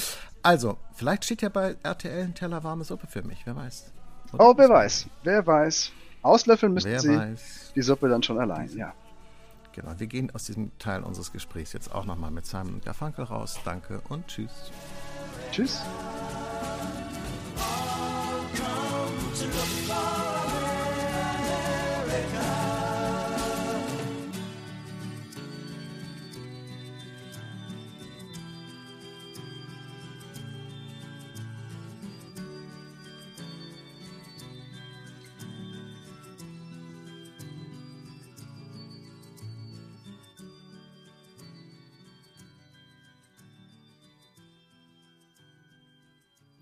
Also, 0.43 0.79
vielleicht 0.95 1.25
steht 1.25 1.43
ja 1.43 1.49
bei 1.49 1.77
RTL 1.83 2.25
ein 2.25 2.35
Teller 2.35 2.63
warme 2.63 2.85
Suppe 2.85 3.07
für 3.07 3.23
mich, 3.23 3.43
wer 3.45 3.57
weiß. 3.57 3.93
Oder 4.33 4.49
oh, 4.49 4.55
wer 4.57 4.69
weiß, 4.69 5.07
wer 5.25 5.47
weiß. 5.47 5.93
Auslöffeln 6.23 6.73
müssten 6.73 6.91
wer 6.91 7.01
sie 7.01 7.17
weiß. 7.17 7.73
die 7.75 7.83
Suppe 7.83 8.09
dann 8.09 8.23
schon 8.23 8.39
allein, 8.39 8.69
ja. 8.77 8.93
Genau, 9.73 9.93
wir 9.99 10.07
gehen 10.07 10.31
aus 10.35 10.45
diesem 10.45 10.77
Teil 10.79 11.03
unseres 11.03 11.33
Gesprächs 11.33 11.75
jetzt 11.75 11.95
auch 11.95 12.07
nochmal 12.07 12.31
mit 12.31 12.47
Simon 12.47 12.75
und 12.75 12.85
Garfunkel 12.85 13.27
raus. 13.27 13.59
Danke 13.65 14.01
und 14.09 14.27
tschüss. 14.27 14.73
Tschüss. 15.53 15.83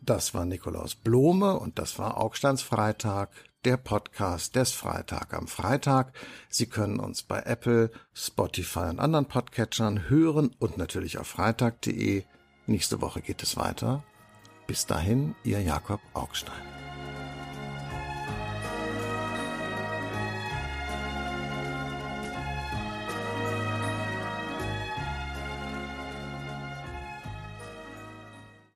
Das 0.04 0.34
war 0.34 0.44
Nikolaus 0.44 0.94
Blome 0.94 1.58
und 1.58 1.78
das 1.78 1.98
war 1.98 2.18
Augsteins 2.18 2.60
Freitag, 2.60 3.30
der 3.64 3.78
Podcast 3.78 4.54
des 4.54 4.70
Freitag 4.70 5.32
am 5.32 5.48
Freitag. 5.48 6.12
Sie 6.50 6.66
können 6.66 7.00
uns 7.00 7.22
bei 7.22 7.40
Apple, 7.40 7.90
Spotify 8.12 8.90
und 8.90 9.00
anderen 9.00 9.24
Podcatchern 9.24 10.10
hören 10.10 10.54
und 10.58 10.76
natürlich 10.76 11.16
auf 11.16 11.28
freitag.de. 11.28 12.24
Nächste 12.66 13.00
Woche 13.00 13.22
geht 13.22 13.42
es 13.42 13.56
weiter. 13.56 14.04
Bis 14.66 14.84
dahin, 14.84 15.34
Ihr 15.42 15.62
Jakob 15.62 16.00
Augstein. 16.12 16.83